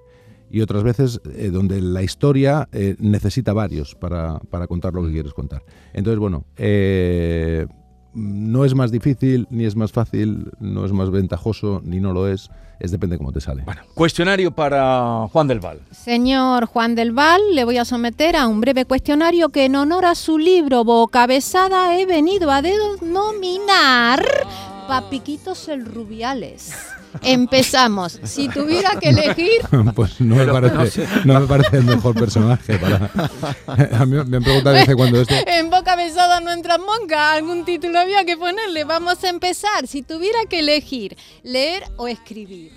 y 0.49 0.61
otras 0.61 0.83
veces 0.83 1.19
eh, 1.35 1.49
donde 1.49 1.81
la 1.81 2.03
historia 2.03 2.69
eh, 2.71 2.95
necesita 2.99 3.53
varios 3.53 3.95
para, 3.95 4.39
para, 4.51 4.67
contar 4.67 4.93
lo 4.93 5.03
que 5.03 5.11
quieres 5.11 5.33
contar. 5.33 5.63
Entonces, 5.93 6.19
bueno, 6.19 6.45
eh, 6.57 7.65
no 8.13 8.65
es 8.65 8.75
más 8.75 8.91
difícil, 8.91 9.47
ni 9.49 9.65
es 9.65 9.75
más 9.75 9.91
fácil, 9.91 10.51
no 10.59 10.85
es 10.85 10.91
más 10.91 11.09
ventajoso, 11.09 11.81
ni 11.83 11.99
no 11.99 12.13
lo 12.13 12.27
es. 12.27 12.49
Es 12.79 12.91
depende 12.91 13.17
cómo 13.17 13.31
te 13.31 13.39
sale. 13.39 13.63
Bueno, 13.63 13.81
cuestionario 13.93 14.51
para 14.51 15.27
Juan 15.31 15.47
del 15.47 15.59
Val. 15.59 15.79
Señor 15.91 16.65
Juan 16.65 16.95
del 16.95 17.11
Val, 17.11 17.41
le 17.53 17.63
voy 17.63 17.77
a 17.77 17.85
someter 17.85 18.35
a 18.35 18.47
un 18.47 18.61
breve 18.61 18.85
cuestionario 18.85 19.49
que 19.49 19.65
en 19.65 19.75
honor 19.75 20.05
a 20.05 20.15
su 20.15 20.37
libro 20.37 20.83
Bocabezada 20.83 21.97
he 21.97 22.05
venido 22.05 22.51
a 22.51 22.61
denominar 22.61 24.25
Papiquitos 24.87 25.69
el 25.69 25.85
Rubiales. 25.85 26.73
Empezamos. 27.21 28.19
Si 28.23 28.49
tuviera 28.49 28.99
que 28.99 29.09
elegir. 29.09 29.61
Pues 29.95 30.19
no 30.21 30.35
me, 30.35 30.45
parece, 30.47 31.05
no, 31.25 31.39
me 31.39 31.45
parece 31.45 31.77
el 31.77 31.83
mejor 31.83 32.15
personaje 32.15 32.77
para. 32.79 33.11
A 33.99 34.05
mí 34.05 34.15
me 34.25 34.37
han 34.37 34.43
preguntado 34.43 34.75
desde 34.75 34.95
cuándo 34.95 35.21
esto. 35.21 35.35
En 35.47 35.69
boca 35.69 35.95
besada 35.95 36.39
no 36.39 36.51
entra 36.51 36.77
monca. 36.77 37.33
Algún 37.33 37.65
título 37.65 37.99
había 37.99 38.25
que 38.25 38.37
ponerle. 38.37 38.83
Vamos 38.85 39.23
a 39.23 39.29
empezar. 39.29 39.87
Si 39.87 40.01
tuviera 40.01 40.39
que 40.49 40.59
elegir, 40.59 41.17
leer 41.43 41.83
o 41.97 42.07
escribir. 42.07 42.71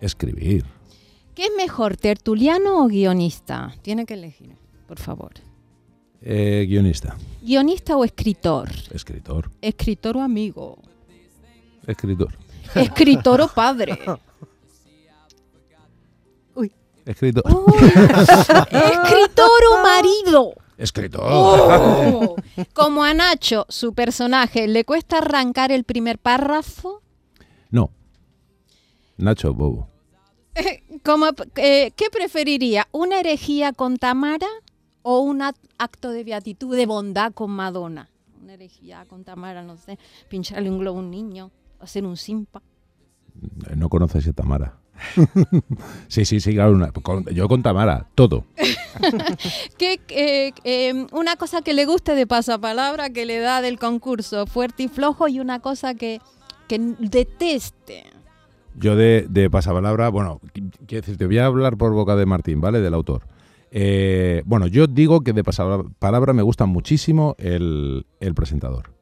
Escribir. 0.00 0.64
¿Qué 1.34 1.44
es 1.44 1.52
mejor, 1.56 1.96
tertuliano 1.96 2.84
o 2.84 2.88
guionista? 2.88 3.74
Tiene 3.80 4.04
que 4.04 4.14
elegir, 4.14 4.54
por 4.86 4.98
favor. 4.98 5.32
Eh, 6.20 6.66
guionista. 6.68 7.16
¿Guionista 7.42 7.96
o 7.96 8.04
escritor? 8.04 8.70
Escritor. 8.92 9.50
Escritor 9.60 10.18
o 10.18 10.20
amigo. 10.20 10.78
Escritor. 11.86 12.32
Escritor 12.74 13.40
o 13.40 13.48
padre. 13.48 13.98
Uy. 16.54 16.72
Escritor. 17.04 17.44
Escritor 18.70 19.60
o 19.70 19.82
marido. 19.82 20.54
Escritor. 20.78 21.22
Oh. 21.24 22.36
Como 22.72 23.04
a 23.04 23.14
Nacho, 23.14 23.66
su 23.68 23.94
personaje, 23.94 24.66
¿le 24.66 24.84
cuesta 24.84 25.18
arrancar 25.18 25.70
el 25.70 25.84
primer 25.84 26.18
párrafo? 26.18 27.02
No. 27.70 27.90
Nacho, 29.16 29.54
bobo. 29.54 29.88
Como, 31.04 31.26
eh, 31.56 31.92
¿Qué 31.96 32.10
preferiría? 32.10 32.88
¿Una 32.92 33.20
herejía 33.20 33.72
con 33.72 33.96
Tamara 33.96 34.48
o 35.02 35.20
un 35.20 35.42
acto 35.42 36.10
de 36.10 36.24
beatitud, 36.24 36.76
de 36.76 36.86
bondad 36.86 37.32
con 37.32 37.50
Madonna? 37.50 38.08
Una 38.40 38.54
herejía 38.54 39.04
con 39.06 39.24
Tamara, 39.24 39.62
no 39.62 39.76
sé, 39.76 39.98
pincharle 40.28 40.70
un 40.70 40.78
globo 40.78 40.98
a 40.98 41.02
un 41.02 41.10
niño 41.10 41.50
hacer 41.82 42.04
un 42.04 42.16
simpa. 42.16 42.62
No 43.74 43.88
conoces 43.88 44.26
a 44.28 44.32
Tamara. 44.32 44.78
sí, 46.08 46.24
sí, 46.24 46.40
sí, 46.40 46.54
claro. 46.54 46.78
yo 47.32 47.48
con 47.48 47.62
Tamara, 47.62 48.06
todo. 48.14 48.44
¿Qué, 49.78 50.00
eh, 50.08 50.52
em, 50.64 51.06
una 51.12 51.36
cosa 51.36 51.62
que 51.62 51.72
le 51.72 51.86
guste 51.86 52.14
de 52.14 52.26
pasapalabra 52.26 53.10
que 53.10 53.26
le 53.26 53.38
da 53.38 53.62
del 53.62 53.78
concurso, 53.78 54.46
fuerte 54.46 54.84
y 54.84 54.88
flojo, 54.88 55.28
y 55.28 55.40
una 55.40 55.60
cosa 55.60 55.94
que, 55.94 56.20
que 56.68 56.78
deteste. 56.78 58.04
Yo 58.74 58.96
de, 58.96 59.26
de, 59.28 59.50
pasapalabra, 59.50 60.08
bueno, 60.08 60.40
quiero 60.86 61.02
decir, 61.02 61.16
te 61.16 61.26
voy 61.26 61.38
a 61.38 61.46
hablar 61.46 61.76
por 61.76 61.92
boca 61.92 62.16
de 62.16 62.26
Martín, 62.26 62.60
¿vale? 62.60 62.80
Del 62.80 62.94
autor. 62.94 63.26
Eh, 63.70 64.42
bueno, 64.46 64.66
yo 64.66 64.86
digo 64.86 65.22
que 65.22 65.32
de 65.32 65.42
pasapalabra 65.42 66.32
me 66.32 66.42
gusta 66.42 66.66
muchísimo 66.66 67.34
el, 67.38 68.06
el 68.20 68.34
presentador 68.34 69.01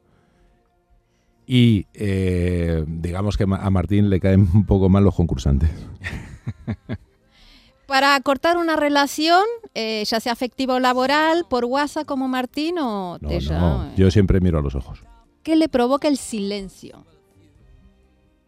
Y 1.53 1.85
eh, 1.93 2.85
digamos 2.87 3.35
que 3.35 3.43
a 3.43 3.69
Martín 3.69 4.09
le 4.09 4.21
caen 4.21 4.47
un 4.53 4.65
poco 4.65 4.87
mal 4.87 5.03
los 5.03 5.13
concursantes. 5.13 5.69
Para 7.87 8.17
cortar 8.21 8.55
una 8.57 8.77
relación, 8.77 9.43
eh, 9.75 10.01
ya 10.05 10.21
sea 10.21 10.31
afectiva 10.31 10.75
o 10.75 10.79
laboral, 10.79 11.43
por 11.49 11.65
WhatsApp 11.65 12.05
como 12.05 12.29
Martín 12.29 12.79
o 12.79 13.17
No, 13.19 13.27
te 13.27 13.33
no, 13.35 13.39
llama. 13.41 13.91
yo 13.97 14.09
siempre 14.11 14.39
miro 14.39 14.59
a 14.59 14.61
los 14.61 14.75
ojos. 14.75 15.03
¿Qué 15.43 15.57
le 15.57 15.67
provoca 15.67 16.07
el 16.07 16.15
silencio? 16.15 17.03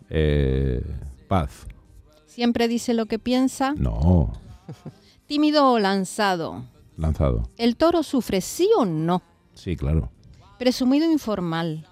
Eh, 0.09 0.81
paz. 1.27 1.67
Siempre 2.25 2.69
dice 2.69 2.93
lo 2.93 3.05
que 3.07 3.19
piensa. 3.19 3.73
No, 3.75 4.31
Tímido 5.27 5.73
o 5.73 5.77
lanzado. 5.77 6.63
lanzado. 6.95 7.49
¿El 7.57 7.75
toro 7.75 8.01
sufre 8.01 8.39
sí 8.39 8.69
o 8.77 8.85
no? 8.85 9.21
Sí, 9.55 9.75
claro. 9.75 10.09
Presumido 10.57 11.11
informal. 11.11 11.85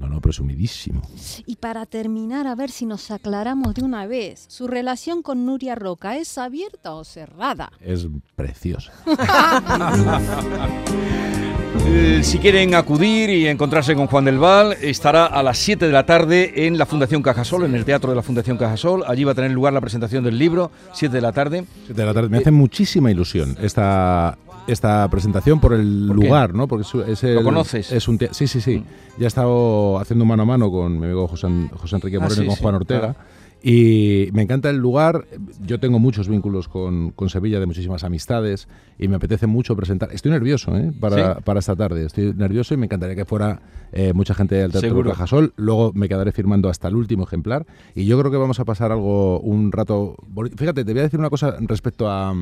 No, 0.00 0.08
no, 0.08 0.20
presumidísimo. 0.20 1.02
Y 1.44 1.56
para 1.56 1.84
terminar, 1.84 2.46
a 2.46 2.54
ver 2.54 2.70
si 2.70 2.86
nos 2.86 3.10
aclaramos 3.10 3.74
de 3.74 3.82
una 3.82 4.06
vez, 4.06 4.46
¿su 4.48 4.66
relación 4.66 5.22
con 5.22 5.44
Nuria 5.44 5.74
Roca 5.74 6.16
es 6.16 6.38
abierta 6.38 6.94
o 6.94 7.04
cerrada? 7.04 7.70
Es 7.80 8.06
preciosa. 8.34 8.92
Eh, 11.86 12.20
si 12.24 12.38
quieren 12.38 12.74
acudir 12.74 13.30
y 13.30 13.46
encontrarse 13.46 13.94
con 13.94 14.08
Juan 14.08 14.24
del 14.24 14.38
Val, 14.38 14.76
estará 14.82 15.26
a 15.26 15.42
las 15.42 15.56
7 15.58 15.86
de 15.86 15.92
la 15.92 16.04
tarde 16.04 16.66
en 16.66 16.76
la 16.76 16.84
Fundación 16.84 17.22
Cajasol, 17.22 17.64
en 17.64 17.74
el 17.74 17.84
Teatro 17.84 18.10
de 18.10 18.16
la 18.16 18.22
Fundación 18.22 18.56
Cajasol. 18.56 19.04
Allí 19.06 19.24
va 19.24 19.32
a 19.32 19.34
tener 19.34 19.52
lugar 19.52 19.72
la 19.72 19.80
presentación 19.80 20.24
del 20.24 20.36
libro, 20.36 20.72
7 20.92 21.14
de 21.14 21.20
la 21.20 21.32
tarde. 21.32 21.64
Siete 21.86 22.00
de 22.00 22.06
la 22.06 22.12
tarde. 22.12 22.28
Me 22.28 22.38
hace 22.38 22.50
muchísima 22.50 23.10
ilusión 23.10 23.56
esta, 23.60 24.36
esta 24.66 25.08
presentación 25.10 25.60
por 25.60 25.72
el 25.74 26.06
lugar, 26.06 26.54
¿no? 26.54 26.68
Porque 26.68 26.86
es, 26.86 27.08
es 27.08 27.24
el- 27.24 27.42
conoces? 27.42 27.90
Es 27.92 28.08
un 28.08 28.18
sí, 28.32 28.46
sí, 28.46 28.60
sí. 28.60 28.84
Ya 29.18 29.24
he 29.24 29.28
estado 29.28 29.98
haciendo 29.98 30.24
mano 30.24 30.42
a 30.42 30.46
mano 30.46 30.70
con 30.70 30.98
mi 30.98 31.06
amigo 31.06 31.26
José, 31.28 31.48
José 31.74 31.96
Enrique 31.96 32.16
Ah, 32.18 32.20
Moreno 32.20 32.34
sí, 32.36 32.42
y 32.42 32.46
con 32.46 32.56
sí, 32.56 32.62
Juan 32.62 32.74
Ortega. 32.76 33.16
Y 33.62 34.30
me 34.32 34.40
encanta 34.40 34.70
el 34.70 34.78
lugar. 34.78 35.26
Yo 35.66 35.78
tengo 35.78 35.98
muchos 35.98 36.28
vínculos 36.28 36.66
con, 36.66 37.10
con 37.10 37.28
Sevilla, 37.28 37.60
de 37.60 37.66
muchísimas 37.66 38.04
amistades, 38.04 38.68
y 38.98 39.06
me 39.08 39.16
apetece 39.16 39.46
mucho 39.46 39.76
presentar. 39.76 40.08
Estoy 40.12 40.30
nervioso 40.30 40.74
¿eh? 40.78 40.92
para, 40.98 41.34
¿Sí? 41.34 41.40
para 41.44 41.58
esta 41.60 41.76
tarde. 41.76 42.06
Estoy 42.06 42.32
nervioso 42.34 42.72
y 42.72 42.78
me 42.78 42.86
encantaría 42.86 43.14
que 43.16 43.26
fuera 43.26 43.60
eh, 43.92 44.14
mucha 44.14 44.32
gente 44.32 44.54
del 44.54 44.72
Teatro 44.72 44.88
Seguro. 44.88 45.10
Cajasol. 45.10 45.52
Luego 45.56 45.92
me 45.94 46.08
quedaré 46.08 46.32
firmando 46.32 46.70
hasta 46.70 46.88
el 46.88 46.96
último 46.96 47.24
ejemplar. 47.24 47.66
Y 47.94 48.06
yo 48.06 48.18
creo 48.18 48.30
que 48.30 48.38
vamos 48.38 48.60
a 48.60 48.64
pasar 48.64 48.92
algo, 48.92 49.40
un 49.40 49.72
rato. 49.72 50.16
Fíjate, 50.56 50.82
te 50.84 50.92
voy 50.92 51.00
a 51.00 51.04
decir 51.04 51.20
una 51.20 51.28
cosa 51.28 51.54
respecto 51.60 52.08
a, 52.10 52.32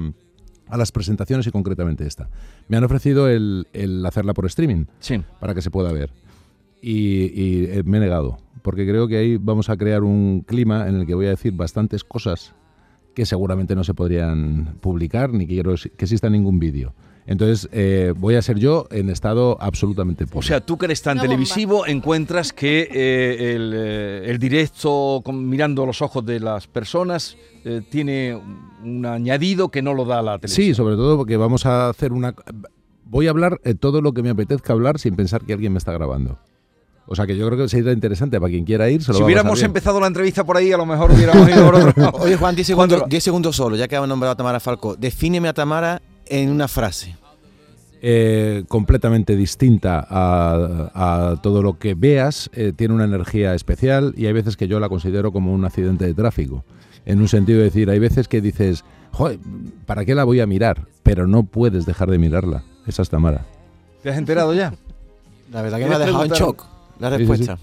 a 0.68 0.76
las 0.76 0.92
presentaciones 0.92 1.46
y 1.46 1.50
concretamente 1.50 2.06
esta. 2.06 2.28
Me 2.68 2.76
han 2.76 2.84
ofrecido 2.84 3.28
el, 3.28 3.66
el 3.72 4.04
hacerla 4.06 4.34
por 4.34 4.46
streaming 4.46 4.84
Sí. 5.00 5.20
para 5.40 5.54
que 5.54 5.62
se 5.62 5.70
pueda 5.70 5.92
ver. 5.92 6.10
Y, 6.80 7.24
y, 7.34 7.64
eh, 7.70 7.82
me 7.84 7.96
he 7.98 8.00
negado, 8.00 8.38
porque 8.62 8.86
creo 8.86 9.08
que 9.08 9.16
ahí 9.16 9.36
vamos 9.36 9.68
a 9.68 9.76
crear 9.76 10.04
un 10.04 10.42
clima 10.46 10.88
en 10.88 10.94
el 10.96 11.06
que 11.06 11.14
voy 11.14 11.26
a 11.26 11.30
decir 11.30 11.52
bastantes 11.52 12.04
cosas 12.04 12.54
que 13.14 13.26
seguramente 13.26 13.74
no 13.74 13.82
se 13.82 13.94
podrían 13.94 14.76
publicar 14.80 15.32
ni 15.32 15.46
quiero 15.46 15.74
que 15.74 16.04
exista 16.04 16.30
ningún 16.30 16.60
vídeo. 16.60 16.94
Entonces 17.30 17.68
eh, 17.72 18.14
voy 18.16 18.36
a 18.36 18.42
ser 18.42 18.58
yo 18.58 18.86
en 18.90 19.10
estado 19.10 19.58
absolutamente 19.60 20.26
puro. 20.26 20.38
O 20.38 20.42
sea, 20.42 20.60
tú 20.62 20.78
que 20.78 20.86
eres 20.86 21.02
tan 21.02 21.18
bomba. 21.18 21.28
televisivo, 21.28 21.86
encuentras 21.86 22.54
que 22.54 22.88
eh, 22.90 23.54
el, 23.54 23.72
eh, 23.76 24.22
el 24.30 24.38
directo, 24.38 25.20
con- 25.22 25.46
mirando 25.46 25.84
los 25.84 26.00
ojos 26.00 26.24
de 26.24 26.40
las 26.40 26.66
personas, 26.66 27.36
eh, 27.66 27.82
tiene 27.90 28.34
un 28.82 29.04
añadido 29.04 29.68
que 29.68 29.82
no 29.82 29.92
lo 29.92 30.06
da 30.06 30.22
la 30.22 30.38
televisión. 30.38 30.66
sí, 30.68 30.74
sobre 30.74 30.96
todo 30.96 31.18
porque 31.18 31.36
vamos 31.36 31.66
a 31.66 31.90
hacer 31.90 32.12
una... 32.14 32.34
Voy 33.04 33.26
a 33.26 33.30
hablar 33.30 33.60
todo 33.78 34.00
lo 34.00 34.12
que 34.14 34.22
me 34.22 34.30
apetezca 34.30 34.72
hablar 34.72 34.98
sin 34.98 35.14
pensar 35.14 35.42
que 35.42 35.52
alguien 35.52 35.72
me 35.72 35.78
está 35.78 35.92
grabando. 35.92 36.38
O 37.06 37.14
sea 37.16 37.26
que 37.26 37.36
yo 37.36 37.46
creo 37.46 37.58
que 37.58 37.68
sería 37.68 37.92
interesante 37.92 38.38
para 38.40 38.50
quien 38.50 38.64
quiera 38.64 38.88
ir. 38.90 39.02
Se 39.02 39.12
lo 39.12 39.18
Si 39.18 39.24
hubiéramos 39.24 39.58
bien. 39.58 39.66
empezado 39.66 39.98
la 40.00 40.06
entrevista 40.06 40.44
por 40.44 40.56
ahí, 40.58 40.72
a 40.72 40.76
lo 40.76 40.84
mejor 40.86 41.10
hubiéramos 41.10 41.48
ido 41.48 41.64
por 41.64 41.74
otro 41.74 41.92
lado. 41.96 42.18
Oye, 42.20 42.36
Juan, 42.36 42.54
10 42.54 42.66
Juan 42.68 42.88
segundos, 42.88 42.90
del 42.90 43.00
Val. 43.00 43.08
10 43.10 43.24
segundos 43.24 43.56
solo, 43.56 43.76
ya 43.76 43.88
que 43.88 43.96
hemos 43.96 44.08
nombrado 44.08 44.32
a 44.32 44.36
Tamara 44.36 44.60
Falco. 44.60 44.94
Defíneme 44.94 45.48
a 45.48 45.54
Tamara 45.54 46.02
en 46.30 46.50
una 46.50 46.68
frase. 46.68 47.16
eh, 48.00 48.62
completamente 48.68 49.34
distinta 49.34 50.06
a, 50.08 51.32
a 51.32 51.42
todo 51.42 51.62
lo 51.62 51.78
que 51.78 51.94
veas, 51.94 52.48
eh, 52.52 52.72
tiene 52.76 52.94
una 52.94 53.04
energía 53.04 53.54
especial 53.54 54.14
y 54.16 54.26
hay 54.26 54.32
veces 54.32 54.56
que 54.56 54.68
yo 54.68 54.78
la 54.78 54.88
considero 54.88 55.32
como 55.32 55.52
un 55.52 55.64
accidente 55.64 56.04
de 56.06 56.14
tráfico. 56.14 56.64
En 57.06 57.20
un 57.20 57.26
sentido 57.28 57.58
de 57.58 57.64
decir, 57.64 57.90
hay 57.90 57.98
veces 57.98 58.28
que 58.28 58.40
dices, 58.40 58.84
Joder, 59.10 59.40
¿para 59.86 60.04
qué 60.04 60.14
la 60.14 60.22
voy 60.24 60.38
a 60.40 60.46
mirar? 60.46 60.86
Pero 61.02 61.26
no 61.26 61.42
puedes 61.42 61.86
dejar 61.86 62.08
de 62.10 62.18
mirarla. 62.18 62.62
Esa 62.86 63.02
es 63.02 63.08
Tamara. 63.08 63.44
¿Te 64.02 64.10
has 64.10 64.18
enterado 64.18 64.54
ya? 64.54 64.74
La 65.50 65.62
verdad 65.62 65.78
que 65.78 65.84
¿Quieres 65.86 65.98
me 65.98 66.04
ha 66.04 66.06
dejado 66.06 66.24
en 66.26 66.30
shock 66.30 66.66
la 67.00 67.08
Sí, 67.10 67.14
sí, 67.14 67.18
respuesta. 67.26 67.58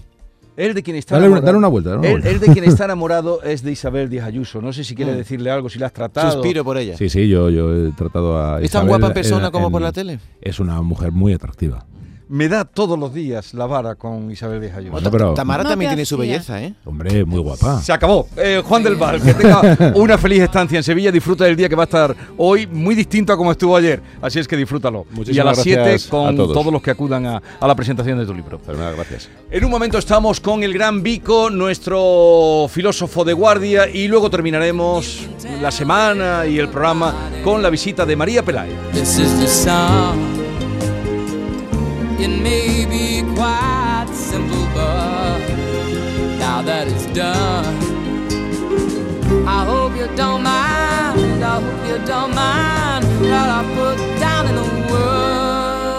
Él 0.56 0.72
de 0.74 0.82
quien 0.82 0.96
está 0.96 1.16
Dale, 1.16 1.28
una- 1.28 1.38
enamorado. 1.38 1.46
dale 1.46 1.58
una 1.58 1.68
vuelta. 1.68 1.90
dale 1.90 1.98
una 2.00 2.08
Él, 2.08 2.12
vuelta. 2.14 2.30
él 2.30 2.40
de 2.40 2.46
quien 2.52 2.64
está 2.64 2.84
enamorado 2.86 3.42
es 3.42 3.62
de 3.62 3.72
Isabel 3.72 4.08
Díaz 4.08 4.26
Ayuso. 4.26 4.60
No 4.62 4.72
sé 4.72 4.84
si 4.84 4.94
quiere 4.94 5.12
Mm. 5.12 5.16
decirle 5.16 5.50
algo, 5.50 5.68
si 5.68 5.78
la 5.78 5.86
has 5.86 5.92
tratado. 5.92 6.32
Suspiro 6.32 6.64
por 6.64 6.78
ella. 6.78 6.96
Sí, 6.96 7.08
sí, 7.08 7.28
yo, 7.28 7.50
yo 7.50 7.74
he 7.88 7.92
tratado 7.92 8.38
a. 8.42 8.60
¿Es 8.62 8.70
tan 8.70 8.86
guapa 8.86 9.12
persona 9.12 9.46
en- 9.46 9.52
como 9.52 9.70
por 9.70 9.82
la 9.82 9.92
tele? 9.92 10.18
Es 10.40 10.58
una 10.60 10.80
mujer 10.82 11.12
muy 11.12 11.32
atractiva. 11.34 11.84
Me 12.28 12.48
da 12.48 12.64
todos 12.64 12.98
los 12.98 13.14
días 13.14 13.54
la 13.54 13.66
vara 13.66 13.94
con 13.94 14.30
Isabel 14.32 14.60
Díaz 14.60 14.76
Ayuso. 14.76 14.90
Bueno, 14.92 15.10
pero- 15.12 15.34
Tamara 15.34 15.62
No 15.62 15.68
también 15.70 15.90
tiene 15.92 16.04
su 16.04 16.16
belleza, 16.16 16.60
¿eh? 16.60 16.74
Hombre, 16.84 17.24
muy 17.24 17.38
guapa. 17.38 17.80
Se 17.80 17.92
acabó. 17.92 18.28
Eh, 18.36 18.62
Juan 18.64 18.82
del 18.82 18.96
Val, 18.96 19.22
que 19.22 19.32
tenga 19.32 19.92
una 19.94 20.18
feliz 20.18 20.42
estancia 20.42 20.76
en 20.76 20.82
Sevilla. 20.82 21.12
Disfruta 21.12 21.44
del 21.44 21.54
día 21.54 21.68
que 21.68 21.76
va 21.76 21.84
a 21.84 21.86
estar 21.86 22.16
hoy 22.36 22.66
muy 22.66 22.96
distinto 22.96 23.32
a 23.32 23.36
como 23.36 23.52
estuvo 23.52 23.76
ayer. 23.76 24.02
Así 24.20 24.40
es 24.40 24.48
que 24.48 24.56
disfrútalo. 24.56 25.06
Muchísimas 25.12 25.36
y 25.36 25.40
a 25.40 25.44
las 25.44 25.58
7 25.62 25.80
gracias 25.80 26.06
con 26.10 26.36
todos. 26.36 26.52
todos 26.52 26.72
los 26.72 26.82
que 26.82 26.90
acudan 26.90 27.26
a, 27.26 27.42
a 27.60 27.66
la 27.66 27.74
presentación 27.76 28.18
de 28.18 28.26
tu 28.26 28.34
libro. 28.34 28.58
Fenomenal, 28.58 28.96
gracias. 28.96 29.28
En 29.50 29.64
un 29.64 29.70
momento 29.70 29.96
estamos 29.98 30.40
con 30.40 30.64
el 30.64 30.72
gran 30.74 31.04
Vico, 31.04 31.48
nuestro 31.50 32.66
filósofo 32.68 33.24
de 33.24 33.34
guardia, 33.34 33.88
y 33.88 34.08
luego 34.08 34.30
terminaremos 34.30 35.20
la 35.62 35.70
semana 35.70 36.44
y 36.44 36.58
el 36.58 36.68
programa 36.70 37.14
con 37.44 37.62
la 37.62 37.70
visita 37.70 38.04
de 38.04 38.16
María 38.16 38.42
Peláez. 38.44 38.72
This 38.92 39.18
is 39.20 39.38
the 39.38 39.46
song. 39.46 40.35
It 42.18 42.28
may 42.28 42.86
be 42.86 43.22
quite 43.34 44.08
simple, 44.12 44.66
but 44.74 45.38
now 46.38 46.62
that 46.62 46.88
it's 46.88 47.06
done, 47.12 47.76
I 49.46 49.64
hope 49.66 49.94
you 49.96 50.08
don't 50.16 50.42
mind. 50.42 51.44
I 51.44 51.60
hope 51.60 51.86
you 51.86 51.98
don't 52.06 52.34
mind 52.34 53.04
what 53.20 53.48
I 53.58 53.62
put 53.76 53.98
down 54.18 54.46
in 54.48 54.54
the 54.56 54.62
words. 54.92 55.98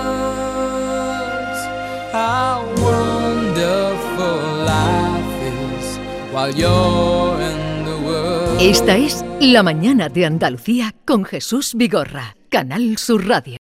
How 2.12 2.66
wonderful 2.82 4.40
life 4.66 5.34
is 5.46 5.86
while 6.34 6.52
you're 6.52 7.40
in 7.42 7.86
the 7.86 7.98
world. 8.06 8.60
Esta 8.60 8.98
es 8.98 9.24
La 9.40 9.62
Mañana 9.62 10.10
de 10.10 10.26
Andalucía 10.26 10.96
con 11.06 11.26
Jesús 11.26 11.76
Vigorra, 11.76 12.36
Canal 12.50 12.98
Sur 12.98 13.28
Radio. 13.28 13.56